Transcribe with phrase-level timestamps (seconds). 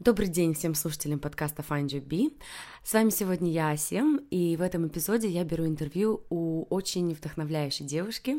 [0.00, 2.40] Добрый день всем слушателям подкаста Find Your Bee.
[2.84, 7.84] С вами сегодня я, Асем, и в этом эпизоде я беру интервью у очень вдохновляющей
[7.84, 8.36] девушки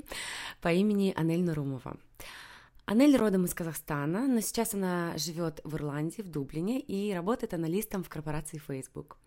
[0.62, 1.98] по имени Анель Нарумова.
[2.86, 8.06] Анель родом из Казахстана, но сейчас она живет в Ирландии, в Дублине, и работает аналистом
[8.06, 9.18] в корпорации Facebook.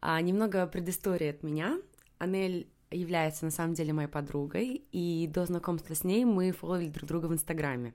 [0.00, 1.78] А, немного предыстории от меня.
[2.18, 7.08] Анель является на самом деле моей подругой, и до знакомства с ней мы фолловили друг
[7.08, 7.94] друга в Инстаграме.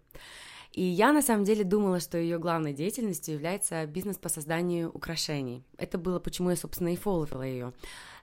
[0.75, 5.63] И я на самом деле думала, что ее главной деятельностью является бизнес по созданию украшений.
[5.77, 7.71] Это было почему я, собственно, и фолловила ее.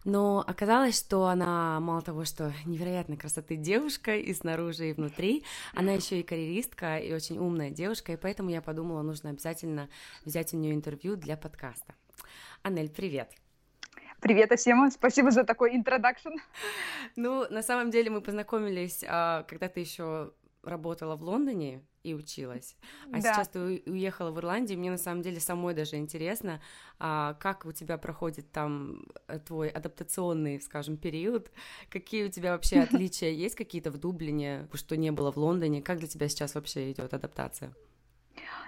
[0.05, 5.93] Но оказалось, что она мало того, что невероятной красоты девушка и снаружи, и внутри, она
[5.93, 9.89] еще и карьеристка и очень умная девушка, и поэтому я подумала, нужно обязательно
[10.27, 11.95] взять у нее интервью для подкаста.
[12.63, 13.31] Анель, привет!
[14.21, 16.35] Привет, Асема, спасибо за такой интродакшн.
[17.17, 22.77] Ну, на самом деле мы познакомились, а, когда ты еще работала в Лондоне и училась,
[23.13, 23.21] а да.
[23.21, 24.79] сейчас ты уехала в Ирландию.
[24.79, 26.61] Мне на самом деле самой даже интересно,
[26.99, 31.51] а, как у тебя проходит там э, твой адаптационный, скажем, период,
[31.91, 35.99] какие у тебя вообще отличия есть какие-то в Дублине, что не было в Лондоне, как
[35.99, 37.73] для тебя сейчас вообще идет адаптация?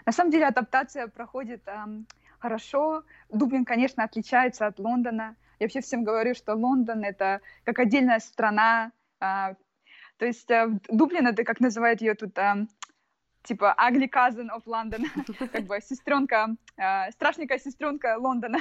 [0.07, 2.07] На самом деле адаптация проходит эм,
[2.39, 3.05] хорошо.
[3.31, 5.37] Дублин, конечно, отличается от Лондона.
[5.59, 9.55] Я вообще всем говорю, что Лондон это как отдельная страна, э,
[10.19, 12.67] то есть э, Дублин это, как называют ее тут, э,
[13.43, 15.05] типа ugly cousin of London,
[15.53, 18.59] как бы сестренка, э, страшненькая сестренка Лондона.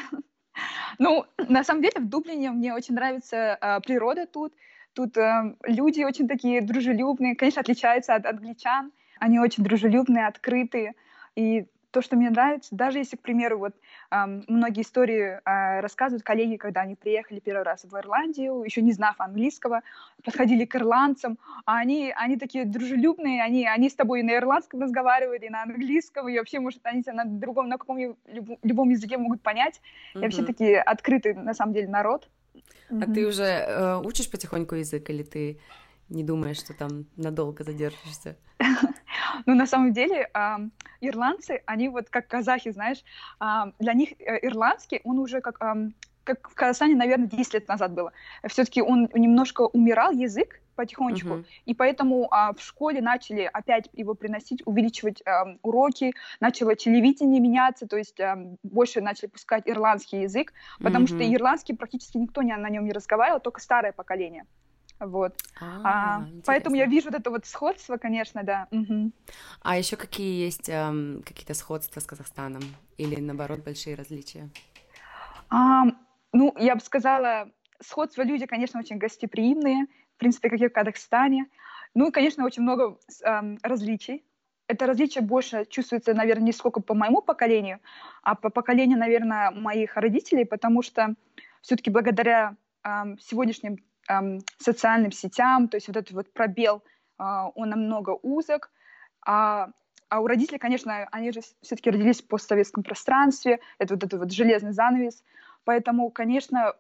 [0.99, 4.53] ну, на самом деле в Дублине мне очень нравится природа тут.
[4.93, 5.17] Тут
[5.63, 8.91] люди очень такие дружелюбные, конечно, отличаются от англичан.
[9.19, 10.93] Они очень дружелюбные, открытые.
[11.35, 13.73] И то, что мне нравится, даже если, к примеру, вот
[14.09, 18.93] эм, многие истории э, рассказывают коллеги, когда они приехали первый раз в Ирландию, еще не
[18.93, 19.83] знав английского,
[20.23, 24.81] подходили к ирландцам, а они, они такие дружелюбные, они, они с тобой и на ирландском
[24.81, 27.99] разговаривают, и на английском, и вообще, может, они тебя на другом, на каком
[28.63, 29.79] любом, языке могут понять.
[30.15, 30.19] Mm-hmm.
[30.19, 32.27] И вообще такие открытый, на самом деле, народ.
[32.89, 33.13] А mm-hmm.
[33.13, 35.59] ты уже э, учишь потихоньку язык, или ты
[36.09, 38.35] не думаешь, что там надолго задержишься?
[39.45, 40.29] Ну, на самом деле,
[41.01, 43.03] ирландцы, они вот как казахи, знаешь,
[43.79, 45.59] для них э, ирландский, он уже как
[46.23, 48.13] как в Казахстане, наверное, 10 лет назад было.
[48.47, 51.29] Все-таки он немножко умирал, язык, потихонечку.
[51.29, 51.45] Uh-huh.
[51.65, 57.87] И поэтому а, в школе начали опять его приносить, увеличивать а, уроки, начало телевидение меняться,
[57.87, 61.15] то есть а, больше начали пускать ирландский язык, потому uh-huh.
[61.15, 64.45] что ирландский практически никто не, на нем не разговаривал, только старое поколение.
[65.05, 65.35] Вот.
[65.59, 68.67] А, а, поэтому я вижу вот это вот сходство, конечно, да.
[68.71, 69.11] Угу.
[69.61, 72.63] А еще какие есть эм, какие-то сходства с Казахстаном
[72.97, 74.49] или наоборот большие различия?
[75.49, 75.85] А,
[76.31, 77.49] ну, я бы сказала,
[77.81, 81.47] сходства люди, конечно, очень гостеприимные, в принципе, как и в Казахстане.
[81.93, 84.23] Ну и, конечно, очень много эм, различий.
[84.67, 87.79] Это различие больше чувствуется, наверное, не сколько по моему поколению,
[88.23, 91.15] а по поколению, наверное, моих родителей, потому что
[91.61, 93.77] все-таки благодаря эм, сегодняшним
[94.57, 96.83] социальным сетям, то есть вот этот вот пробел,
[97.19, 97.23] э,
[97.55, 98.71] он намного узок,
[99.25, 99.69] а,
[100.09, 104.31] а у родителей, конечно, они же все-таки родились в постсоветском пространстве, это вот этот вот
[104.31, 105.23] железный занавес,
[105.63, 106.73] поэтому, конечно,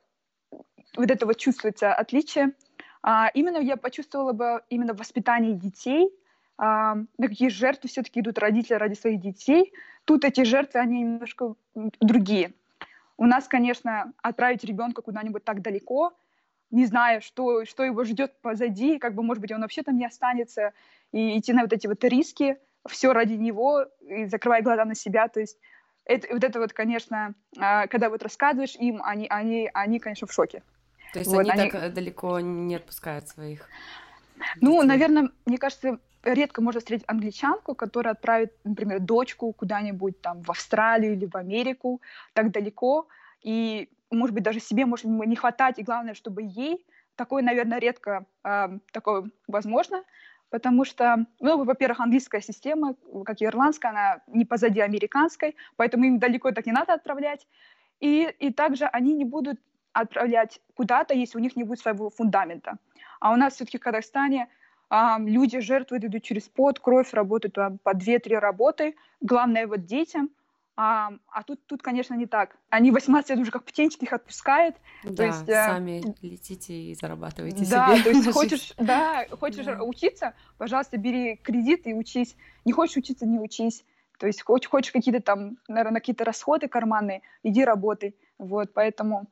[0.95, 2.53] вот это вот чувствуется отличие.
[3.01, 6.11] А, именно я почувствовала бы именно в воспитании детей,
[6.57, 9.73] а, на какие жертвы все-таки идут родители ради своих детей.
[10.05, 12.53] Тут эти жертвы, они немножко другие.
[13.17, 16.13] У нас, конечно, отправить ребенка куда-нибудь так далеко,
[16.73, 20.05] не зная, что, что его ждет позади, как бы, может быть, он вообще там не
[20.05, 20.73] останется,
[21.11, 22.57] и идти на вот эти вот риски,
[22.89, 25.57] все ради него, и закрывая глаза на себя, то есть
[26.05, 30.33] это, вот это вот, конечно, а, когда вот рассказываешь им, они, они, они конечно, в
[30.33, 30.63] шоке.
[31.13, 33.69] То есть вот, они, они так далеко не отпускают своих?
[34.59, 34.87] Ну, детей.
[34.87, 41.13] наверное, мне кажется, редко можно встретить англичанку, которая отправит, например, дочку куда-нибудь там в Австралию
[41.13, 42.01] или в Америку,
[42.33, 43.07] так далеко,
[43.43, 48.25] и может быть, даже себе может не хватать, и главное, чтобы ей такое, наверное, редко
[48.43, 50.03] э, такое возможно,
[50.49, 52.95] потому что, ну, во-первых, английская система,
[53.25, 57.47] как и ирландская, она не позади американской, поэтому им далеко так не надо отправлять.
[57.99, 59.59] И, и также они не будут
[59.93, 62.77] отправлять куда-то, если у них не будет своего фундамента.
[63.19, 64.47] А у нас все-таки в Казахстане
[65.19, 68.95] люди жертвуют, идут через пот, кровь, работают по 2-3 работы.
[69.21, 70.29] Главное вот детям–
[70.75, 72.57] а, а тут, тут, конечно, не так.
[72.69, 74.75] Они 18 лет уже как птенчики их отпускают.
[75.03, 76.13] Да, то есть, э, сами э...
[76.21, 78.03] летите и зарабатываете да, себе.
[78.03, 79.83] то есть хочешь, да, хочешь да.
[79.83, 82.35] учиться, пожалуйста, бери кредит и учись.
[82.65, 83.83] Не хочешь учиться, не учись.
[84.17, 88.15] То есть хочешь, хочешь какие-то там, наверное, какие-то расходы карманные, иди работай.
[88.39, 89.27] Вот, поэтому,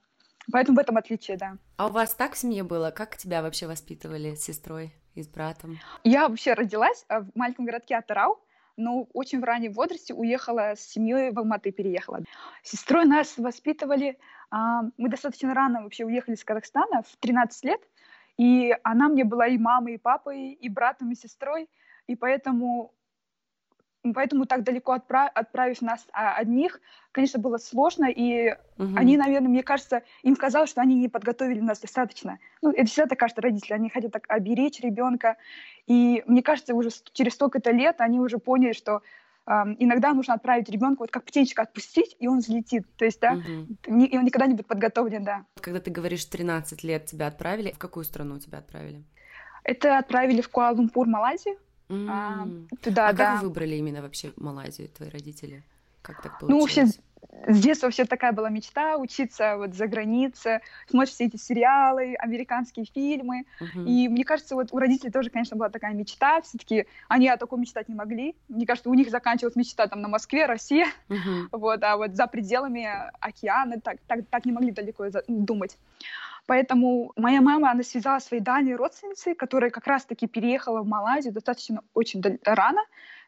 [0.51, 1.57] поэтому в этом отличие, да.
[1.77, 2.91] А у вас так в семье было?
[2.91, 5.79] Как тебя вообще воспитывали с сестрой и с братом?
[6.03, 8.39] Я вообще родилась в маленьком городке Атарау,
[8.77, 12.21] но очень в раннем возрасте уехала с семьей в Алматы, переехала.
[12.63, 14.17] Сестрой нас воспитывали,
[14.49, 17.81] а, мы достаточно рано вообще уехали из Казахстана, в 13 лет,
[18.37, 21.69] и она мне была и мамой, и папой, и братом, и сестрой,
[22.07, 22.93] и поэтому
[24.13, 26.79] поэтому так далеко отправ, отправив нас а, одних,
[27.11, 28.95] конечно, было сложно, и угу.
[28.95, 32.39] они, наверное, мне кажется, им казалось, что они не подготовили нас достаточно.
[32.61, 35.37] Ну, это всегда так кажется родители, они хотят так оберечь ребенка,
[35.87, 39.01] и мне кажется, уже через столько-то лет они уже поняли, что
[39.47, 43.75] иногда нужно отправить ребенка вот как птенчика отпустить, и он взлетит, то есть, да, угу.
[43.87, 45.45] не, и он никогда не будет подготовлен, да.
[45.59, 49.03] Когда ты говоришь 13 лет тебя отправили, в какую страну тебя отправили?
[49.63, 51.57] Это отправили в Куала-Лумпур, Малайзию.
[51.91, 52.07] Mm.
[52.09, 52.47] А,
[52.81, 53.33] туда, а да.
[53.33, 55.63] как вы выбрали именно вообще Малайзию, твои родители?
[56.01, 56.49] Как так получилось?
[56.49, 57.01] Ну, вообще,
[57.47, 60.59] с детства вообще такая была мечта учиться вот за границей,
[60.89, 63.45] смотреть все эти сериалы, американские фильмы.
[63.59, 63.85] Uh-huh.
[63.85, 66.41] И мне кажется, вот у родителей тоже, конечно, была такая мечта.
[66.41, 68.35] Все-таки они о таком мечтать не могли.
[68.47, 70.87] Мне кажется, у них заканчивалась мечта там на Москве, Россия.
[71.09, 71.47] Uh-huh.
[71.51, 72.87] Вот, а вот за пределами
[73.19, 75.77] океана так, так, так не могли далеко думать.
[76.47, 81.81] Поэтому моя мама, она связала своей дальней родственницей, которая как раз-таки переехала в Малайзию достаточно
[81.93, 82.81] очень рано,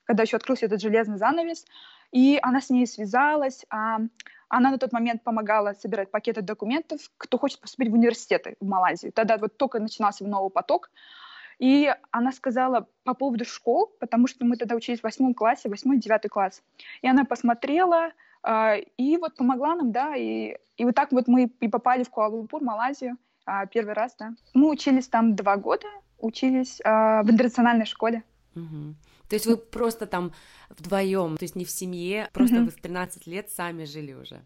[0.06, 1.65] когда еще открылся этот железный занавес.
[2.12, 3.65] И она с ней связалась.
[3.69, 4.00] А
[4.50, 9.12] она на тот момент помогала собирать пакеты документов, кто хочет поступить в университеты в Малайзию.
[9.12, 10.92] Тогда вот только начинался новый поток.
[11.59, 15.98] И она сказала по поводу школ, потому что мы тогда учились в восьмом классе, восьмой,
[15.98, 16.62] девятый класс.
[17.01, 18.12] И она посмотрела,
[18.98, 22.62] и вот помогла нам, да, и, и вот так вот мы и попали в Куала-Лумпур,
[22.62, 24.34] Малайзию, а, первый раз, да.
[24.54, 25.88] Мы учились там два года,
[26.19, 28.24] учились а, в интернациональной школе.
[28.56, 28.95] Угу.
[29.30, 30.34] То есть вы просто там
[30.69, 32.66] вдвоем, то есть не в семье, просто угу.
[32.66, 34.42] вы в 13 лет сами жили уже?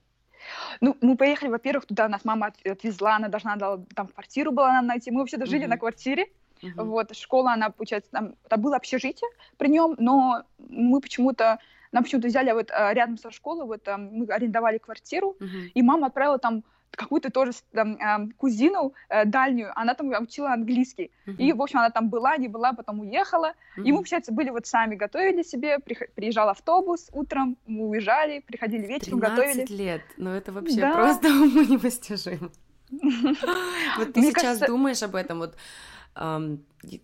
[0.81, 4.87] Ну, мы поехали, во-первых, туда нас мама отвезла, она должна была, там квартиру была нам
[4.87, 6.27] найти, мы вообще-то жили на квартире,
[6.61, 11.59] uh вот, школа, она, получается, там, это было общежитие при нем, но мы почему-то
[11.91, 15.71] нам почему-то взяли вот а, рядом со школой, вот мы арендовали квартиру, uh-huh.
[15.73, 21.11] и мама отправила там какую-то тоже там, кузину э, дальнюю, она там учила английский.
[21.25, 21.35] Uh-huh.
[21.37, 23.53] И, в общем, она там была, не была, потом уехала.
[23.77, 23.83] Uh-huh.
[23.83, 28.87] И мы, получается, были вот сами, готовили себе, при, приезжал автобус утром, мы уезжали, приходили
[28.87, 29.83] вечером, 13 готовили.
[29.83, 30.93] лет, ну это вообще да.
[30.93, 32.49] просто уму непостижимо.
[33.97, 35.55] Вот ты сейчас думаешь об этом, вот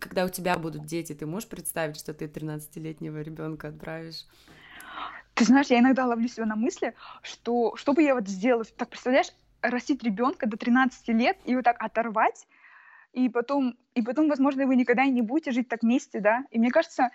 [0.00, 4.26] когда у тебя будут дети, ты можешь представить, что ты 13-летнего ребенка отправишь?
[5.34, 8.88] Ты знаешь, я иногда ловлю себя на мысли, что что бы я вот сделала, так
[8.88, 9.32] представляешь,
[9.62, 12.46] растить ребенка до 13 лет и вот так оторвать,
[13.12, 16.44] и потом, и потом, возможно, вы никогда и не будете жить так вместе, да.
[16.50, 17.10] И мне кажется,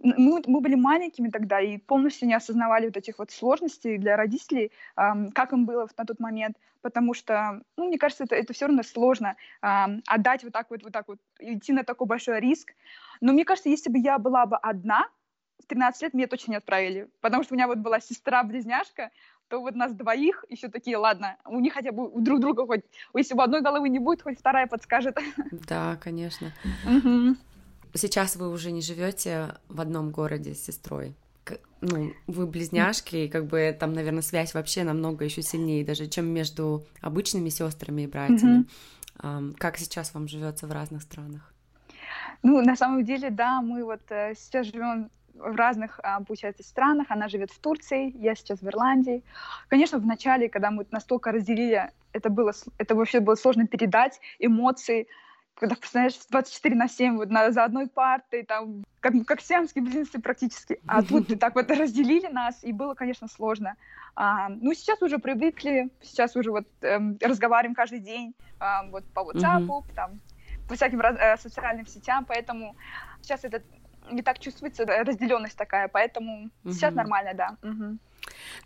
[0.00, 4.72] мы, мы были маленькими тогда и полностью не осознавали вот этих вот сложностей для родителей,
[4.96, 8.66] эм, как им было на тот момент, потому что, ну, мне кажется, это, это все
[8.66, 12.74] равно сложно эм, отдать вот так вот, вот так вот, идти на такой большой риск.
[13.20, 15.08] Но мне кажется, если бы я была бы одна,
[15.62, 19.10] в 13 лет меня точно не отправили, потому что у меня вот была сестра-близняшка,
[19.48, 22.82] то вот нас двоих еще такие, ладно, у них хотя бы у друг друга хоть,
[23.14, 25.18] если у одной головы не будет, хоть вторая подскажет.
[25.68, 26.52] Да, конечно.
[27.94, 31.14] Сейчас вы уже не живете в одном городе с сестрой.
[31.80, 36.26] Ну, вы близняшки, и как бы там, наверное, связь вообще намного еще сильнее, даже чем
[36.26, 38.66] между обычными сестрами и братьями.
[39.58, 41.52] Как сейчас вам живется в разных странах?
[42.42, 47.06] Ну, на самом деле, да, мы вот э, сейчас живем в разных, а, получается, странах.
[47.10, 49.22] Она живет в Турции, я сейчас в Ирландии.
[49.68, 55.06] Конечно, в начале, когда мы настолько разделили, это, было, это вообще было сложно передать эмоции,
[55.54, 60.20] когда, представляешь, 24 на 7 вот на, за одной партой, там, как, как сиамские близнецы
[60.20, 60.80] практически.
[60.86, 63.76] А тут так вот разделили нас, и было, конечно, сложно.
[64.14, 69.20] А, ну, сейчас уже привыкли, сейчас уже вот эм, разговариваем каждый день, а, вот по
[69.20, 69.94] WhatsApp, mm-hmm.
[69.94, 70.20] там,
[70.68, 72.76] по всяким раз, э, социальным сетям, поэтому
[73.22, 73.62] сейчас этот
[74.10, 76.72] не так чувствуется разделенность такая, поэтому угу.
[76.72, 77.56] сейчас нормально, да.
[77.62, 77.98] Угу.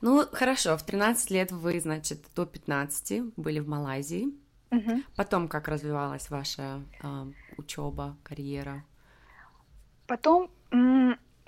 [0.00, 4.28] Ну, хорошо, в 13 лет вы, значит, до 15 были в Малайзии.
[4.70, 5.02] Угу.
[5.16, 8.84] Потом как развивалась ваша э, учеба, карьера?
[10.06, 10.50] Потом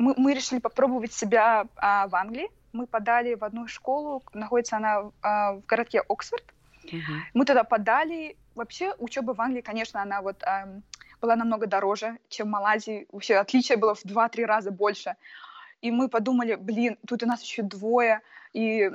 [0.02, 2.50] мы, мы решили попробовать себя а, в Англии.
[2.72, 6.44] Мы подали в одну школу, находится она а, в городке Оксфорд.
[6.84, 7.12] Угу.
[7.34, 8.36] Мы туда подали.
[8.54, 10.68] Вообще учеба в Англии, конечно, она вот а,
[11.22, 13.06] была намного дороже, чем в Малайзии.
[13.12, 15.16] Вообще отличие было в 2-3 раза больше.
[15.80, 18.20] И мы подумали, блин, тут у нас еще двое,
[18.52, 18.90] и,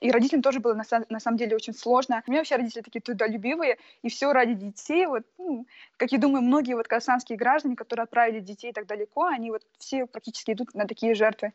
[0.00, 2.22] и родителям тоже было на, на самом деле очень сложно.
[2.26, 5.06] У меня вообще родители такие трудолюбивые, и все ради детей.
[5.06, 9.50] Вот, ну, как я думаю, многие вот казахстанские граждане, которые отправили детей так далеко, они
[9.50, 11.52] вот все практически идут на такие жертвы.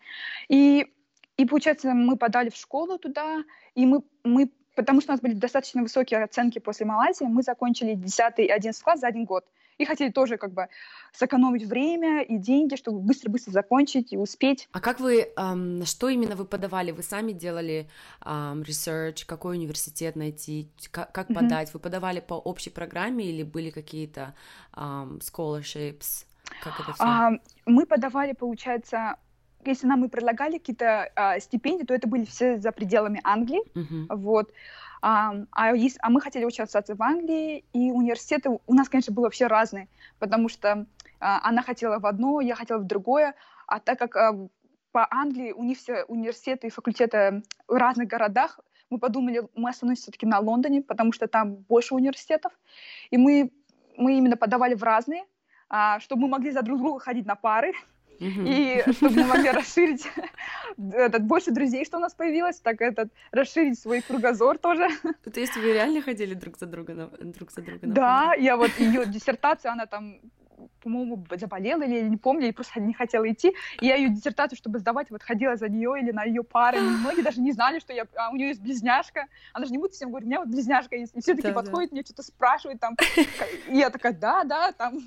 [0.49, 0.91] И,
[1.37, 5.33] и получается, мы подали в школу туда, и мы, мы потому что у нас были
[5.33, 9.45] достаточно высокие оценки после Малайзии, мы закончили 10 и 11 класс за один год
[9.77, 10.67] и хотели тоже как бы
[11.13, 14.69] сэкономить время и деньги, чтобы быстро-быстро закончить и успеть.
[14.71, 16.91] А как вы, эм, что именно вы подавали?
[16.91, 17.89] Вы сами делали
[18.25, 21.33] эм, research, какой университет найти, как, как mm-hmm.
[21.33, 21.73] подать?
[21.73, 24.33] Вы подавали по общей программе или были какие-то
[24.75, 26.25] эм, scholarships?
[26.63, 27.03] Как это все?
[27.03, 27.31] А,
[27.65, 29.17] мы подавали, получается,
[29.65, 34.15] если нам и предлагали какие-то а, стипендии, то это были все за пределами Англии, mm-hmm.
[34.15, 34.51] вот.
[35.01, 39.25] А, а, есть, а мы хотели учиться в Англии, и университеты у нас, конечно, были
[39.25, 39.87] вообще разные,
[40.19, 40.85] потому что
[41.19, 43.35] а, она хотела в одно, я хотела в другое,
[43.67, 44.47] а так как а,
[44.91, 48.59] по Англии у них все университеты и факультеты в разных городах,
[48.89, 52.53] мы подумали, мы остановимся все-таки на Лондоне, потому что там больше университетов,
[53.09, 53.51] и мы,
[53.97, 55.25] мы именно подавали в разные,
[55.69, 57.73] а, чтобы мы могли за друг друга ходить на пары,
[58.19, 60.07] и чтобы мы могли расширить
[60.77, 64.89] этот, больше друзей, что у нас появилось, так этот, расширить свой кругозор тоже.
[65.23, 67.79] То есть вы реально ходили друг за друга на, друг за друга?
[67.87, 70.19] да, я вот ее диссертацию, она там
[70.81, 73.55] по-моему, заболела или я не помню, и просто не хотела идти.
[73.81, 76.79] И я ее диссертацию, чтобы сдавать, вот ходила за нее или на ее пары.
[77.03, 79.25] Многие даже не знали, что я, а у нее есть близняшка.
[79.53, 81.15] Она же не будет всем говорить, у меня вот близняшка есть.
[81.15, 81.95] И все таки да, подходят, да.
[81.95, 82.95] мне что-то спрашивают там.
[83.69, 84.99] И я такая, да, да, там.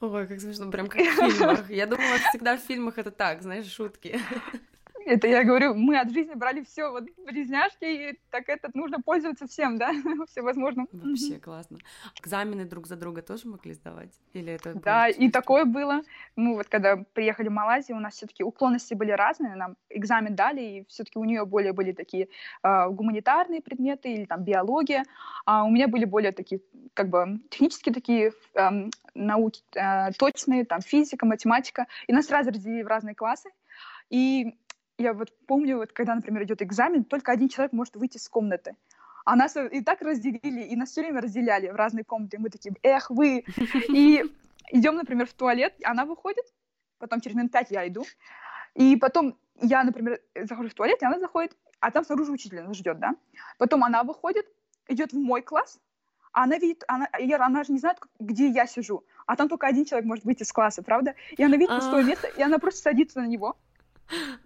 [0.00, 1.70] Ой, как смешно, прям как в фильмах.
[1.70, 4.20] Я думала, всегда в фильмах это так, знаешь, шутки.
[5.06, 9.46] Это я говорю, мы от жизни брали все, вот близняшки, и так этот нужно пользоваться
[9.46, 9.92] всем, да,
[10.28, 10.88] всевозможным.
[10.90, 11.78] Вообще классно.
[12.20, 14.12] Экзамены друг за друга тоже могли сдавать?
[14.32, 16.02] Или это Да, и такое было.
[16.34, 20.60] Мы вот когда приехали в Малайзию, у нас все-таки уклонности были разные, нам экзамен дали,
[20.60, 22.28] и все-таки у нее более были такие
[22.64, 25.04] э, гуманитарные предметы или там биология,
[25.44, 26.60] а у меня были более такие,
[26.94, 32.82] как бы технические такие э, науки, э, точные, там физика, математика, и нас сразу разделили
[32.82, 33.50] в разные классы,
[34.10, 34.56] и
[34.98, 38.76] я вот помню, вот когда, например, идет экзамен, только один человек может выйти из комнаты.
[39.24, 42.36] А нас и так разделили, и нас все время разделяли в разные комнаты.
[42.36, 43.44] И мы такие, эх, вы!
[43.88, 44.24] И
[44.70, 46.44] идем, например, в туалет, она выходит,
[46.98, 48.04] потом через минут пять я иду,
[48.74, 52.76] и потом я, например, захожу в туалет, и она заходит, а там снаружи учитель нас
[52.76, 53.14] ждет, да?
[53.58, 54.46] Потом она выходит,
[54.88, 55.78] идет в мой класс,
[56.32, 59.84] а она видит, она, она же не знает, где я сижу, а там только один
[59.84, 61.14] человек может выйти из класса, правда?
[61.36, 62.06] И она видит пустое а.
[62.06, 63.56] место, и она просто садится на него,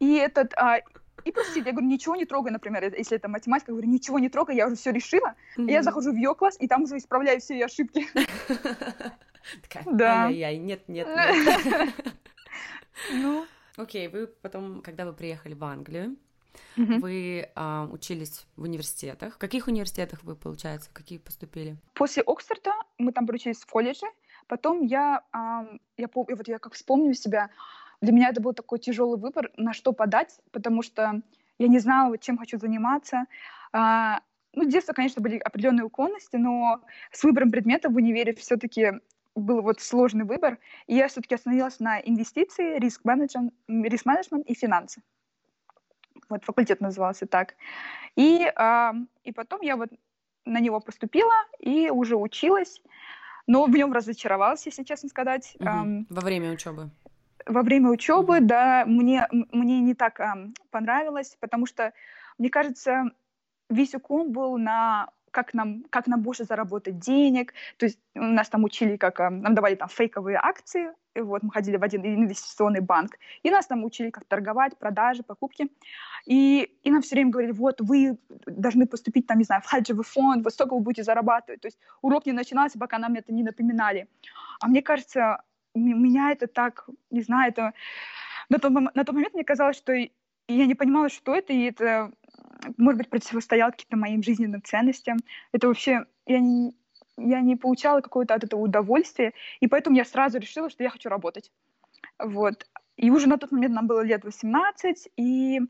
[0.00, 0.80] и этот, а,
[1.24, 4.28] и простите, я говорю, ничего не трогай, например, если это математика, я говорю, ничего не
[4.28, 5.34] трогай, я уже все решила.
[5.56, 5.68] Mm-hmm.
[5.68, 8.06] И я захожу в ее класс, и там уже исправляю все ее ошибки.
[9.62, 10.24] Такая, да.
[10.24, 11.94] ай-яй-яй, нет, нет, нет.
[13.12, 13.46] Ну.
[13.76, 16.16] Окей, вы потом, когда вы приехали в Англию,
[16.76, 19.36] вы а, учились в университетах.
[19.36, 21.76] В каких университетах вы, получается, какие поступили?
[21.94, 24.06] После Оксфорда мы там проучились в колледже.
[24.48, 25.22] Потом я,
[25.96, 27.50] я, вот я как вспомню себя,
[28.00, 31.20] для меня это был такой тяжелый выбор, на что подать, потому что
[31.58, 33.26] я не знала, чем хочу заниматься.
[33.72, 34.20] А,
[34.54, 36.80] ну, с детства, конечно, были определенные уклонности, но
[37.12, 38.92] с выбором предметов в универе все-таки
[39.34, 45.02] был вот сложный выбор, и я все-таки остановилась на инвестиции, риск-менеджмент риск -менеджмент и финансы.
[46.28, 47.54] Вот факультет назывался так.
[48.16, 49.90] И, а, и потом я вот
[50.44, 52.80] на него поступила и уже училась,
[53.46, 55.56] но в нем разочаровалась, если честно сказать.
[55.60, 56.06] Угу.
[56.08, 56.90] Во время учебы?
[57.46, 60.36] Во время учебы, да, мне, мне не так а,
[60.70, 61.92] понравилось, потому что,
[62.38, 63.10] мне кажется,
[63.68, 67.54] весь уклон был на как нам, как нам больше заработать денег.
[67.76, 70.92] То есть у нас там учили, как нам давали там фейковые акции.
[71.14, 73.18] И вот мы ходили в один инвестиционный банк.
[73.42, 75.68] И нас там учили, как торговать, продажи, покупки.
[76.26, 80.04] И, и нам все время говорили, вот вы должны поступить там, не знаю, в хаджевый
[80.04, 81.60] фонд, вот столько вы будете зарабатывать.
[81.60, 84.08] То есть урок не начинался, пока нам это не напоминали.
[84.60, 85.42] А мне кажется,
[85.74, 87.72] меня это так, не знаю, это...
[88.48, 92.10] На тот, на тот момент мне казалось, что я не понимала, что это, и это,
[92.76, 95.18] может быть, противостояло каким-то моим жизненным ценностям.
[95.52, 96.06] Это вообще...
[96.26, 96.74] Я не,
[97.16, 101.08] я не получала какое-то от этого удовольствия, и поэтому я сразу решила, что я хочу
[101.08, 101.50] работать.
[102.18, 102.66] Вот.
[102.96, 105.60] И уже на тот момент нам было лет 18, и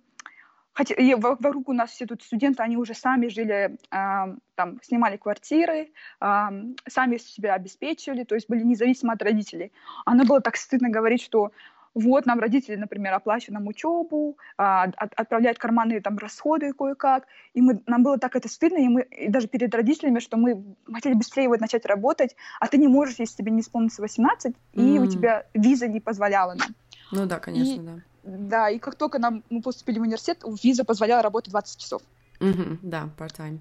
[0.81, 5.19] хотя и вокруг у нас все тут студенты, они уже сами жили, э, там, снимали
[5.19, 5.91] квартиры,
[6.23, 6.49] э,
[6.89, 9.73] сами себя обеспечивали, то есть были независимы от родителей.
[10.07, 11.53] Оно было так стыдно говорить, что
[11.93, 17.61] вот нам родители, например, оплачивают нам учебу, а, от, отправляют карманные там расходы кое-как, и
[17.61, 21.15] мы, нам было так это стыдно, и мы и даже перед родителями, что мы хотели
[21.15, 24.57] быстрее вот начать работать, а ты не можешь, если тебе не исполнится 18, mm.
[24.73, 26.69] и у тебя виза не позволяла нам.
[27.13, 27.93] Ну да, конечно, и, да.
[28.23, 32.03] Да, и как только нам, мы поступили в университет, виза позволяла работать 20 часов.
[32.41, 33.61] Mm-hmm, да, part-time.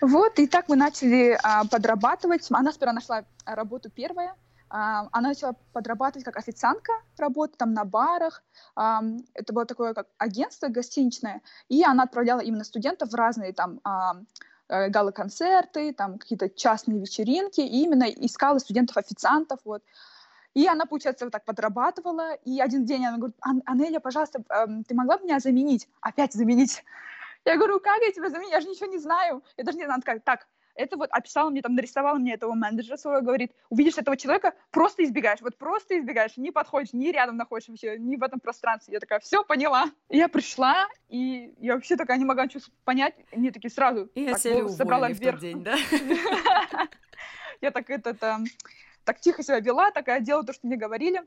[0.00, 2.46] Вот, и так мы начали а, подрабатывать.
[2.50, 4.34] Она сперва нашла работу первая,
[4.68, 8.42] а, она начала подрабатывать как официантка, работать там на барах.
[8.74, 13.80] Это было такое как агентство гостиничное, и она отправляла именно студентов в разные там
[14.68, 19.82] э, гала-концерты, там какие-то частные вечеринки, и именно искала студентов-официантов, вот.
[20.54, 24.84] И она, получается, вот так подрабатывала, и один день она говорит, Ан Анеля, пожалуйста, эм,
[24.84, 25.88] ты могла бы меня заменить?
[26.00, 26.84] Опять заменить?
[27.44, 28.50] Я говорю, как я тебя заменю?
[28.50, 29.42] Я же ничего не знаю.
[29.56, 32.96] Я даже не знаю, как, так, это вот описала мне, там, нарисовала мне этого менеджера
[32.96, 37.72] своего, говорит, увидишь этого человека, просто избегаешь, вот просто избегаешь, не подходишь, не рядом находишься
[37.72, 38.94] вообще, не в этом пространстве.
[38.94, 39.86] Я такая, все, поняла.
[40.08, 44.26] И я пришла, и я вообще такая не могла ничего понять, мне такие сразу и
[44.26, 45.40] так, я собрала вверх.
[45.40, 45.76] день, да?
[47.60, 48.42] Я так это
[49.04, 51.22] так тихо себя вела, такая делала то, что мне говорили.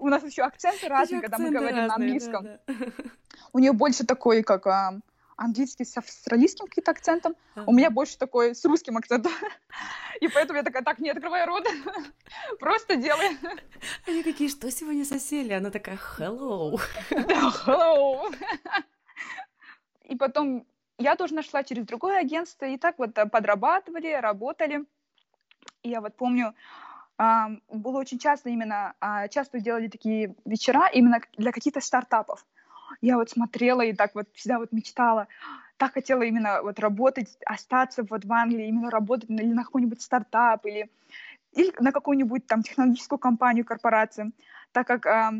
[0.00, 2.48] У нас еще акценты разные, когда мы говорим на английском.
[3.52, 4.66] У нее больше такой, как
[5.40, 7.64] английский с австралийским каким-то акцентом, uh-huh.
[7.66, 9.32] у меня больше такой с русским акцентом.
[10.20, 11.66] И поэтому я такая, так, не открывай рот,
[12.60, 13.38] просто делай.
[14.06, 15.54] Они такие, что сегодня сосели?
[15.54, 16.78] Она такая, hello.
[17.10, 18.34] hello.
[20.04, 20.66] И потом
[20.98, 24.84] я тоже нашла через другое агентство, и так вот э, подрабатывали, работали.
[25.82, 26.54] И я вот помню,
[27.18, 32.46] было очень часто именно, а, часто делали такие вечера именно для каких-то стартапов.
[33.00, 35.28] Я вот смотрела и так вот всегда вот мечтала,
[35.76, 40.66] так хотела именно вот работать, остаться вот в Англии, именно работать или на какой-нибудь стартап,
[40.66, 40.90] или,
[41.52, 44.32] или на какую-нибудь там технологическую компанию, корпорацию,
[44.72, 45.34] так как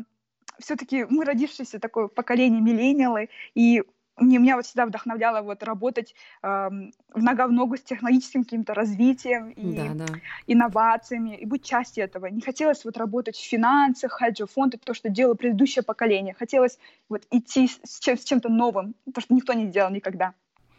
[0.59, 3.83] все-таки мы родившиеся такое поколение миллениалы, и
[4.17, 6.69] мне, меня вот всегда вдохновляло вот работать э,
[7.15, 10.13] нога в ногу с технологическим каким-то развитием и да, да.
[10.47, 12.27] инновациями, и быть частью этого.
[12.27, 16.35] Не хотелось вот работать в финансах, хедж-фонды, то, что делало предыдущее поколение.
[16.37, 16.77] Хотелось
[17.09, 20.33] вот идти с, чем- с чем-то новым, то, что никто не делал никогда.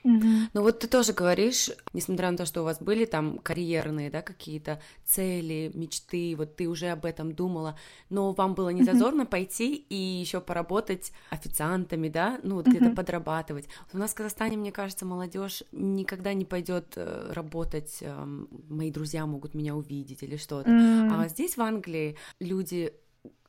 [0.04, 0.48] Mm-hmm.
[0.54, 4.22] Ну вот ты тоже говоришь, несмотря на то, что у вас были там карьерные, да,
[4.22, 7.78] какие-то цели, мечты, вот ты уже об этом думала,
[8.10, 9.26] но вам было не зазорно mm-hmm.
[9.26, 12.70] пойти и еще поработать официантами, да, ну вот mm-hmm.
[12.70, 13.68] где-то подрабатывать.
[13.92, 19.26] У нас в Казахстане, мне кажется, молодежь никогда не пойдет э, работать, эм, мои друзья
[19.26, 20.70] могут меня увидеть или что-то.
[20.70, 21.10] Mm-hmm.
[21.12, 22.92] А здесь в Англии люди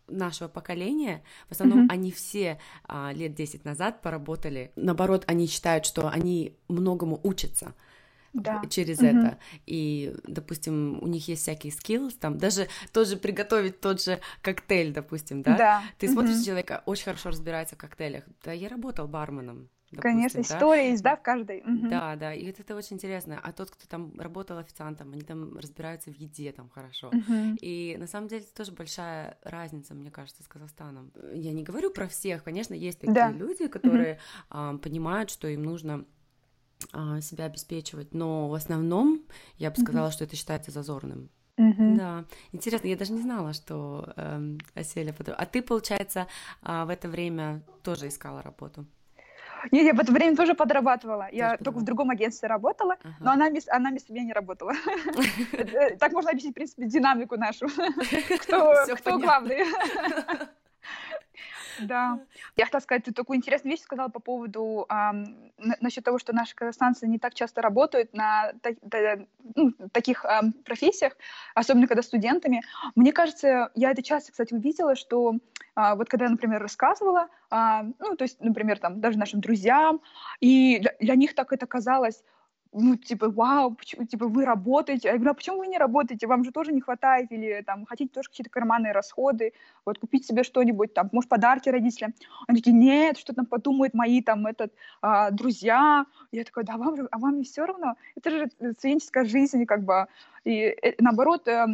[0.07, 1.91] нашего поколения, в основном mm-hmm.
[1.91, 4.71] они все а, лет 10 назад поработали.
[4.75, 7.73] Наоборот, они считают, что они многому учатся
[8.33, 8.63] да.
[8.69, 9.19] через mm-hmm.
[9.19, 9.37] это.
[9.65, 15.41] И, допустим, у них есть всякие skills, там даже тоже приготовить тот же коктейль, допустим,
[15.41, 15.57] да?
[15.57, 15.83] Да.
[15.97, 16.13] Ты mm-hmm.
[16.13, 18.23] смотришь человека, очень хорошо разбирается в коктейлях.
[18.43, 19.69] Да, я работал барменом.
[19.93, 20.55] Допустим, Конечно, да?
[20.55, 21.61] история есть, да, в каждой.
[21.61, 21.89] Угу.
[21.89, 23.39] Да, да, и это, это очень интересно.
[23.41, 27.07] А тот, кто там работал официантом, они там разбираются в еде там хорошо.
[27.07, 27.57] Угу.
[27.61, 31.11] И на самом деле это тоже большая разница, мне кажется, с Казахстаном.
[31.33, 33.31] Я не говорю про всех, конечно, есть такие да.
[33.31, 34.19] люди, которые угу.
[34.49, 36.05] а, понимают, что им нужно
[36.91, 39.23] а, себя обеспечивать, но в основном
[39.57, 40.13] я бы сказала, угу.
[40.13, 41.29] что это считается зазорным.
[41.57, 41.97] Mm-hmm.
[41.97, 45.13] Да, интересно, я даже не знала, что эм, Аселя...
[45.37, 46.27] А ты, получается,
[46.63, 48.87] э, в это время тоже искала работу?
[49.71, 51.27] Нет, я в это время тоже подрабатывала.
[51.31, 54.73] Я только в другом агентстве работала, но она, она вместо меня не работала.
[55.53, 57.67] Э, так можно объяснить, в принципе, динамику нашу.
[58.39, 59.63] Кто главный.
[61.77, 62.19] Да.
[62.55, 66.55] Я хотела сказать, ты такую интересную вещь сказала по поводу эм, насчет того, что наши
[66.55, 71.13] казахстанцы не так часто работают на та, та, ну, таких эм, профессиях,
[71.55, 72.61] особенно когда студентами.
[72.95, 75.35] Мне кажется, я это часто, кстати, увидела, что
[75.75, 77.55] э, вот когда я, например, рассказывала, э,
[77.99, 80.01] ну, то есть, например, там, даже нашим друзьям,
[80.39, 82.23] и для, для них так это казалось,
[82.73, 85.07] ну, типа, вау, почему, типа, вы работаете.
[85.07, 86.27] Я говорю, а почему вы не работаете?
[86.27, 89.53] Вам же тоже не хватает, или там хотите тоже какие-то карманные расходы,
[89.85, 92.13] вот купить себе что-нибудь, там, может, подарки родителям.
[92.47, 96.05] Они такие, нет, что там подумают мои там этот а, друзья.
[96.31, 97.95] Я такая, да, вам же, а вам не все равно?
[98.15, 100.07] Это же студенческая жизнь, как бы.
[100.43, 101.67] И э, наоборот, э,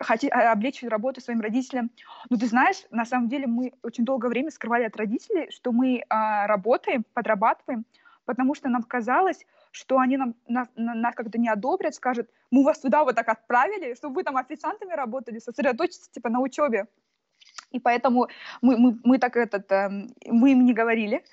[0.00, 1.90] хотеть облегчить работу своим родителям.
[2.30, 6.02] Но ты знаешь, на самом деле мы очень долгое время скрывали от родителей, что мы
[6.08, 7.84] а, работаем, подрабатываем,
[8.26, 12.80] потому что нам казалось, что они нам, нас, нас как-то не одобрят, скажут, мы вас
[12.80, 16.86] туда вот так отправили, чтобы вы там официантами работали, сосредоточиться типа на учебе.
[17.70, 18.28] И поэтому
[18.62, 19.88] мы, мы, мы так этот, э,
[20.26, 21.24] мы им не говорили.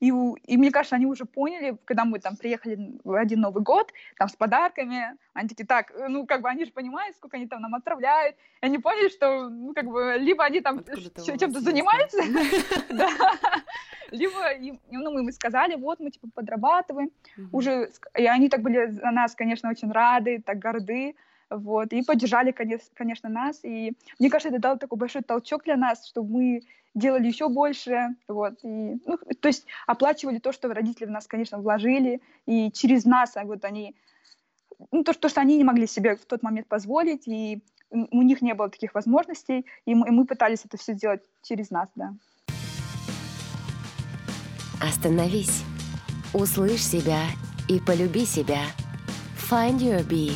[0.00, 3.92] И, и мне кажется, они уже поняли, когда мы там приехали в один Новый год,
[4.18, 7.62] там с подарками, они такие, так, ну, как бы они же понимают, сколько они там
[7.62, 8.36] нам отправляют.
[8.60, 12.22] И они поняли, что, ну, как бы, либо они там чем-то занимаются,
[14.10, 17.10] либо, ну, мы сказали, вот, мы, типа, подрабатываем.
[17.52, 21.16] Уже, и они так были за нас, конечно, очень рады, так горды
[21.50, 26.06] вот, и поддержали, конечно, нас, и мне кажется, это дало такой большой толчок для нас,
[26.06, 26.62] чтобы мы
[26.94, 31.58] делали еще больше, вот, и, ну, то есть оплачивали то, что родители в нас, конечно,
[31.58, 33.94] вложили, и через нас, а вот они,
[34.90, 38.42] ну, то, то, что они не могли себе в тот момент позволить, и у них
[38.42, 42.14] не было таких возможностей, и мы, и мы пытались это все сделать через нас, да.
[44.82, 45.64] Остановись,
[46.34, 47.22] услышь себя
[47.68, 48.62] и полюби себя.
[49.50, 50.32] Find your bee.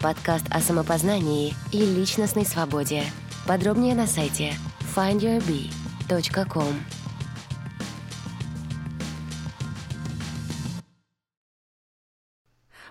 [0.00, 3.02] Подкаст о самопознании и личностной свободе.
[3.48, 4.52] Подробнее на сайте
[4.94, 5.72] findyourbee
[6.48, 6.72] kом.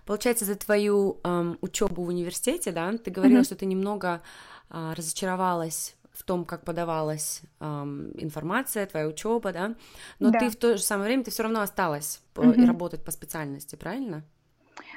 [0.06, 3.46] Получается, за твою эм, учебу в университете, да, ты говорила, mm-hmm.
[3.46, 4.22] что ты немного
[4.70, 9.76] э, разочаровалась в том, как подавалась эм, информация, твоя учеба, да,
[10.20, 10.40] но да.
[10.40, 12.66] ты в то же самое время ты все равно осталась mm-hmm.
[12.66, 14.26] работать по специальности, правильно?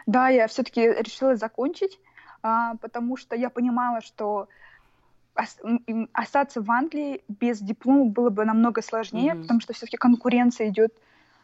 [0.07, 2.01] Да, я все-таки решила закончить,
[2.43, 4.49] а, потому что я понимала, что
[6.13, 9.43] остаться в Англии без диплома было бы намного сложнее, mm-hmm.
[9.43, 10.93] потому что все-таки конкуренция идет.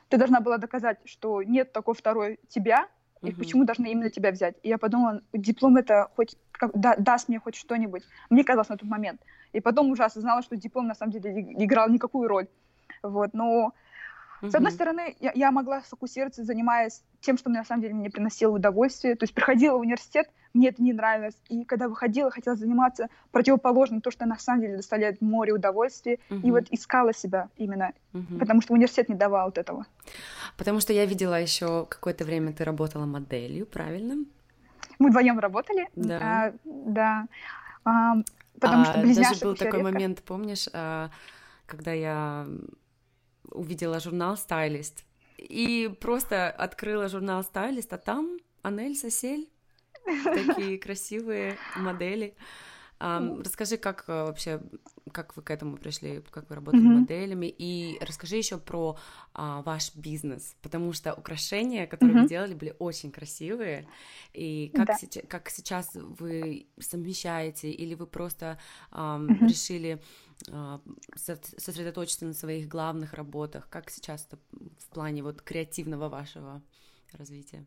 [0.08, 2.88] Ты должна была доказать, что нет такой второй тебя,
[3.22, 3.38] и mm-hmm.
[3.38, 4.56] почему должны именно тебя взять.
[4.62, 8.02] И я подумала, диплом это хоть как, да, даст мне хоть что-нибудь.
[8.28, 9.20] Мне казалось на тот момент.
[9.52, 12.48] И потом уже осознала, что диплом на самом деле играл никакую роль.
[13.02, 13.72] Вот, но
[14.42, 18.08] с одной стороны, я, я могла сфокусироваться, занимаясь тем, что мне на самом деле мне
[18.08, 19.16] приносило удовольствие.
[19.16, 21.34] То есть приходила в университет, мне это не нравилось.
[21.48, 26.18] И когда выходила, хотела заниматься противоположным, то, что на самом деле доставляет море удовольствия.
[26.30, 29.86] uh И вот искала себя именно, uh потому что университет не давал вот этого.
[30.56, 34.24] Потому что я видела еще какое-то время ты работала моделью, правильно?
[34.98, 35.88] Мы вдвоем работали.
[35.96, 36.20] Да.
[36.22, 37.26] А, да.
[37.84, 38.14] А,
[38.60, 39.92] потому а, что Даже был такой редко.
[39.92, 41.10] момент, помнишь, а,
[41.66, 42.46] когда я
[43.50, 45.04] увидела журнал «Стайлист»,
[45.38, 49.48] и просто открыла журнал «Стайлист», а там Анель Сосель,
[50.04, 52.34] такие красивые модели.
[52.98, 54.62] Um, расскажи, как э, вообще,
[55.12, 57.00] как вы к этому пришли, как вы работали mm-hmm.
[57.00, 58.96] моделями, и расскажи еще про
[59.34, 62.22] uh, ваш бизнес, потому что украшения, которые mm-hmm.
[62.22, 63.86] вы делали, были очень красивые,
[64.32, 64.94] и как, да.
[64.94, 68.58] сейчас, как сейчас вы совмещаете, или вы просто
[68.90, 69.46] um, mm-hmm.
[69.46, 70.02] решили
[71.14, 76.62] сосредоточиться на своих главных работах, как сейчас в плане вот креативного вашего
[77.12, 77.64] развития?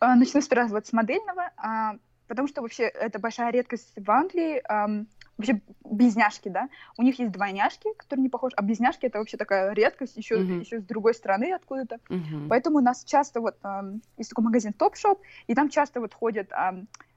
[0.00, 1.50] Начну сразу вот с модельного
[2.28, 4.62] потому что вообще это большая редкость в Англии.
[5.38, 9.72] Вообще близняшки, да, у них есть двойняшки, которые не похожи, а близняшки это вообще такая
[9.72, 10.60] редкость еще, uh-huh.
[10.60, 12.00] еще с другой стороны откуда-то.
[12.08, 12.48] Uh-huh.
[12.48, 13.56] Поэтому у нас часто вот
[14.16, 16.50] есть такой магазин Top Shop, и там часто вот ходят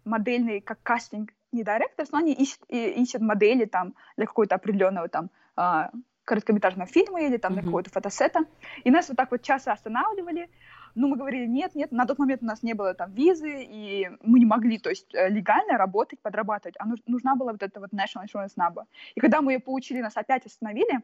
[0.05, 5.07] модельные, как кастинг, не директор, но они ищут, и, ищут модели там для какой-то определенного
[5.07, 5.89] там э,
[6.23, 8.45] короткометражного фильма или там для какого-то фотосета.
[8.83, 10.49] И нас вот так вот часто останавливали,
[10.95, 14.09] ну, мы говорили, нет, нет, на тот момент у нас не было там визы, и
[14.21, 17.91] мы не могли, то есть, э, легально работать, подрабатывать, а нужна была вот эта вот
[17.93, 18.83] National Insurance Number.
[19.15, 21.01] И когда мы ее получили, нас опять остановили,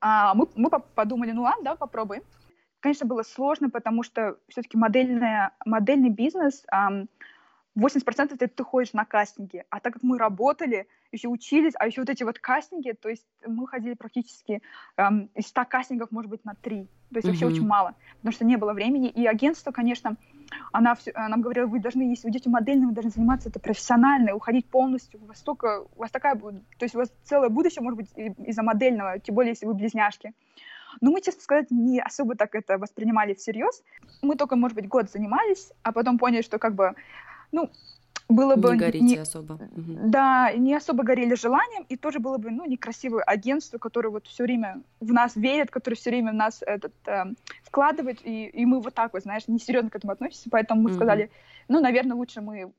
[0.00, 2.22] а, мы, мы подумали, ну ладно, да, попробуем.
[2.80, 6.64] Конечно, было сложно, потому что все-таки модельный бизнес,
[7.76, 9.64] 80% это ты ходишь на кастинги.
[9.70, 13.26] А так как мы работали, еще учились, а еще вот эти вот кастинги, то есть
[13.46, 14.62] мы ходили практически
[14.96, 16.84] эм, из 100 кастингов, может быть, на 3.
[16.84, 17.30] То есть mm-hmm.
[17.30, 19.08] вообще очень мало, потому что не было времени.
[19.08, 20.16] И агентство, конечно,
[20.72, 24.34] она все, нам говорила, вы должны, если вы идете модельным, вы должны заниматься это профессионально,
[24.34, 25.22] уходить полностью.
[25.22, 28.10] У вас столько, у вас такая, то есть у вас целое будущее, может быть,
[28.46, 30.34] из-за модельного, тем более, если вы близняшки.
[31.00, 33.82] Но мы, честно сказать, не особо так это воспринимали всерьез.
[34.20, 36.94] Мы только, может быть, год занимались, а потом поняли, что как бы
[37.52, 37.70] ну,
[38.28, 38.72] было бы...
[38.72, 39.58] Не горите не, особо.
[39.72, 44.44] Да, не особо горели желанием, и тоже было бы, ну, некрасивое агентство, которое вот все
[44.44, 47.24] время в нас верит, которое все время в нас этот, э,
[47.62, 50.94] вкладывает, и, и мы вот так вот, знаешь, несерьезно к этому относимся, поэтому мы mm-hmm.
[50.94, 51.30] сказали,
[51.68, 52.72] ну, наверное, лучше мы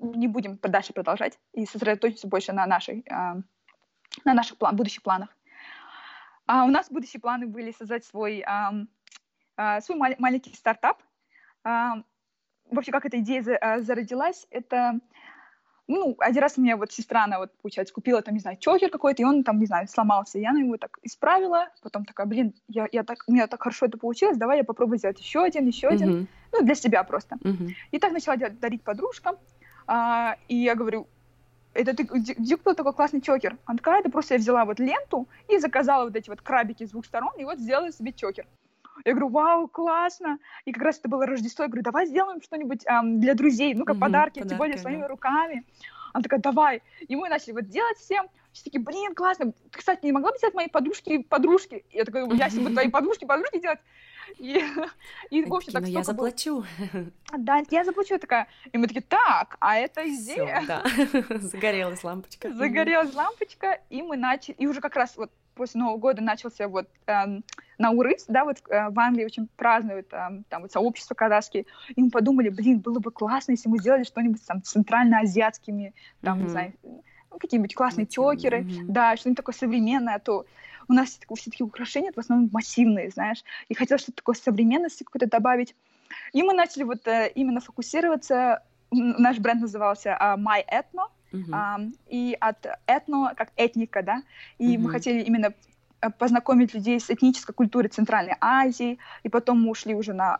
[0.00, 3.42] не будем дальше продолжать и сосредоточиться больше на, нашей, э,
[4.24, 5.36] на наших план, будущих планах.
[6.46, 8.86] А у нас будущие планы были создать свой, э,
[9.56, 11.02] э, свой мал- маленький стартап,
[12.70, 14.98] вообще, как эта идея а, зародилась, это,
[15.86, 18.90] ну, один раз у меня вот сестра, она вот, получается, купила там, не знаю, чокер
[18.90, 20.38] какой-то, и он там, не знаю, сломался.
[20.38, 23.86] Я на его так исправила, потом такая, блин, я, я так, у меня так хорошо
[23.86, 25.94] это получилось, давай я попробую сделать еще один, еще uh-huh.
[25.94, 27.36] один, ну, для себя просто.
[27.36, 27.70] Uh-huh.
[27.90, 29.36] И так начала дарить подружкам,
[29.86, 31.08] а, и я говорю,
[31.74, 33.56] это ты, где, где такой классный чокер?
[33.64, 36.90] Она такая, это просто я взяла вот ленту и заказала вот эти вот крабики с
[36.90, 38.46] двух сторон, и вот сделала себе чокер.
[39.04, 40.38] Я говорю, вау, классно.
[40.64, 41.64] И как раз это было Рождество.
[41.64, 44.78] Я говорю, давай сделаем что-нибудь эм, для друзей, ну, как угу, подарки, подарки, тем более
[44.78, 45.08] своими да.
[45.08, 45.64] руками.
[46.12, 46.82] Она такая, давай.
[47.00, 48.28] И мы начали вот делать всем.
[48.52, 49.52] Все такие, блин, классно.
[49.52, 51.84] Ты, кстати, не могла бы взять мои подружки подружки?
[51.90, 53.78] Я такая, я себе твои подружки подружки делать.
[54.38, 54.62] И,
[55.30, 56.64] и в общем, так я заплачу.
[56.92, 57.06] Было...
[57.38, 58.18] Да, я заплачу.
[58.18, 58.48] такая.
[58.72, 60.60] И мы такие, так, а это идея.
[60.60, 61.38] Всё, да.
[61.38, 62.52] Загорелась лампочка.
[62.52, 66.88] Загорелась лампочка, и мы начали, и уже как раз вот после Нового года начался вот
[67.06, 67.44] эм,
[67.78, 72.10] Наурыз, да, вот э, в Англии очень празднуют эм, там вот сообщество казахские, и мы
[72.10, 76.42] подумали, блин, было бы классно, если мы сделали что-нибудь там центральноазиатскими, там, mm-hmm.
[76.42, 78.84] не знаю, ну, какие-нибудь классные тёкеры, mm-hmm.
[78.88, 80.46] да, что-нибудь такое современное, а то
[80.88, 85.28] у нас все такие украшения, в основном массивные, знаешь, и хотелось что-то такое современности какой-то
[85.28, 85.76] добавить.
[86.32, 91.50] И мы начали вот э, именно фокусироваться, наш бренд назывался uh, My Ethno, uh-huh.
[91.50, 94.22] uh, и от этно, как этника, да,
[94.58, 94.78] и uh-huh.
[94.78, 95.52] мы хотели именно
[96.00, 100.36] э, познакомить людей с этнической культурой Центральной Азии, и потом мы ушли уже на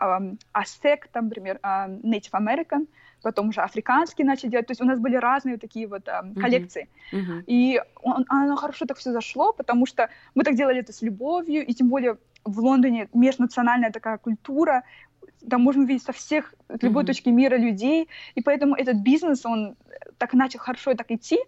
[0.52, 2.86] Aztec, там, например, uh, Native American,
[3.22, 4.66] потом уже африканские начали делать.
[4.66, 6.88] То есть у нас были разные такие вот э, коллекции.
[7.12, 7.42] Uh-huh.
[7.46, 11.66] И он, оно хорошо так все зашло, потому что мы так делали это с любовью,
[11.66, 14.84] и тем более в Лондоне межнациональная такая культура,
[15.48, 17.08] там можно увидеть со всех, с любой uh-huh.
[17.08, 19.76] точки мира людей, и поэтому этот бизнес, он
[20.18, 21.38] так начал хорошо так идти,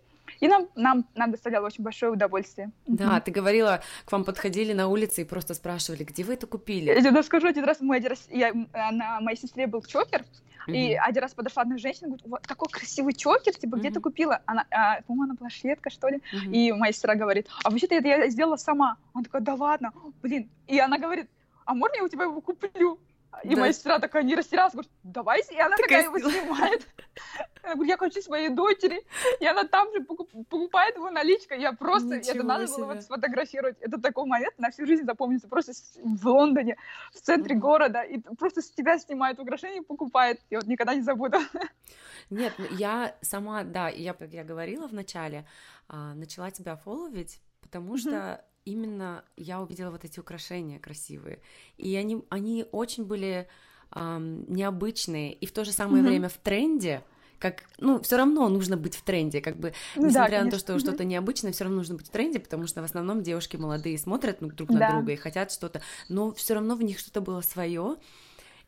[0.41, 2.71] и нам, нам, нам доставляло очень большое удовольствие.
[2.87, 3.23] Да, mm-hmm.
[3.23, 6.87] ты говорила, к вам подходили на улице и просто спрашивали, где вы это купили?
[6.87, 10.25] Я тебе скажу, один раз, мой, один раз я, на моей сестре был чокер,
[10.69, 10.77] Mm-hmm.
[10.77, 13.95] И один раз подошла одна женщина, говорит, вот такой красивый чокер, типа, где mm-hmm.
[13.95, 14.43] ты купила?
[14.47, 16.19] Она, а, по-моему, она была шведка, что ли.
[16.19, 16.53] Mm-hmm.
[16.53, 18.97] И моя сестра говорит, а вообще-то это я сделала сама.
[19.13, 20.49] Он такой, да ладно, блин.
[20.69, 21.29] И она говорит,
[21.65, 22.99] а можно я у тебя его куплю?
[23.45, 23.61] И да.
[23.61, 26.87] моя сестра такая не растерялась, говорит, давайте, и она такая, такая его снимает.
[27.65, 29.07] Я говорю, я хочу своей дочери,
[29.39, 31.61] и она там же покупает его наличкой.
[31.61, 32.79] Я просто, Ничего это надо себе.
[32.79, 33.77] было вот сфотографировать.
[33.81, 35.47] Это такой момент на всю жизнь запомнится.
[35.47, 36.77] Просто в Лондоне,
[37.13, 37.61] в центре mm-hmm.
[37.61, 40.41] города, и просто с тебя снимает украшения и покупает.
[40.51, 41.39] Я вот никогда не забуду.
[42.31, 45.47] Нет, я сама, да, я, как я говорила в начале,
[45.87, 47.99] а, начала тебя фолловить, потому mm-hmm.
[47.99, 51.41] что именно я увидела вот эти украшения красивые,
[51.79, 53.49] и они, они очень были
[53.95, 56.09] эм, необычные и в то же самое mm-hmm.
[56.09, 57.03] время в тренде,
[57.39, 60.59] как, ну, все равно нужно быть в тренде, как бы, ну, несмотря да, на то,
[60.59, 60.79] что mm-hmm.
[60.79, 64.39] что-то необычное, все равно нужно быть в тренде, потому что в основном девушки молодые смотрят
[64.41, 64.91] друг на да.
[64.93, 67.97] друга и хотят что-то, но все равно в них что-то было свое.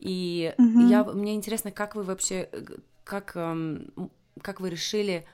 [0.00, 0.88] И mm-hmm.
[0.88, 2.64] я, мне интересно, как вы вообще, э,
[3.04, 3.36] как,
[4.42, 5.24] как вы решили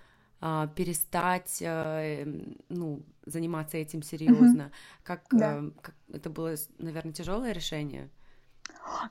[0.41, 2.25] э, перестать, э,
[2.69, 4.63] ну, заниматься этим серьезно?
[4.63, 5.05] Mm-hmm.
[5.05, 5.59] Как, да.
[5.59, 8.09] э, как это было, наверное, тяжелое решение?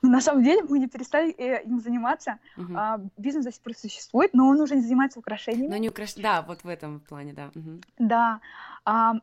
[0.02, 2.38] Но на самом деле мы не перестали э, им заниматься.
[2.56, 2.72] Угу.
[2.76, 5.70] А, бизнес до сих пор существует, но он уже не занимается украшениями.
[5.70, 6.14] Но не украш...
[6.14, 7.50] Да, вот в этом плане, да.
[7.54, 7.80] Угу.
[7.98, 8.40] Да.
[8.84, 9.14] А,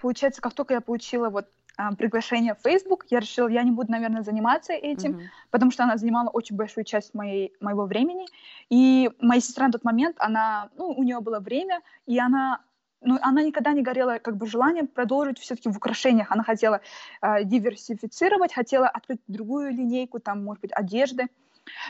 [0.00, 3.92] получается, как только я получила вот а, приглашение в Facebook, я решила, я не буду,
[3.92, 5.20] наверное, заниматься этим, угу.
[5.50, 8.26] потому что она занимала очень большую часть моей, моего времени.
[8.70, 12.60] И моя сестра на тот момент, она, ну, у нее было время, и она
[13.02, 16.32] ну, она никогда не горела как бы желанием продолжить все-таки в украшениях.
[16.32, 16.80] Она хотела
[17.20, 21.28] э, диверсифицировать, хотела открыть другую линейку, там, может быть, одежды.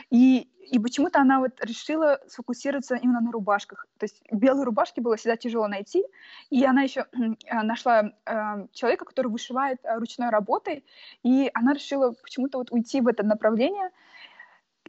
[0.09, 3.87] И, и почему-то она вот решила сфокусироваться именно на рубашках.
[3.97, 6.03] То есть белые рубашки было всегда тяжело найти.
[6.49, 10.85] И она еще э, нашла э, человека, который вышивает э, ручной работой.
[11.23, 13.89] И она решила почему-то вот уйти в это направление.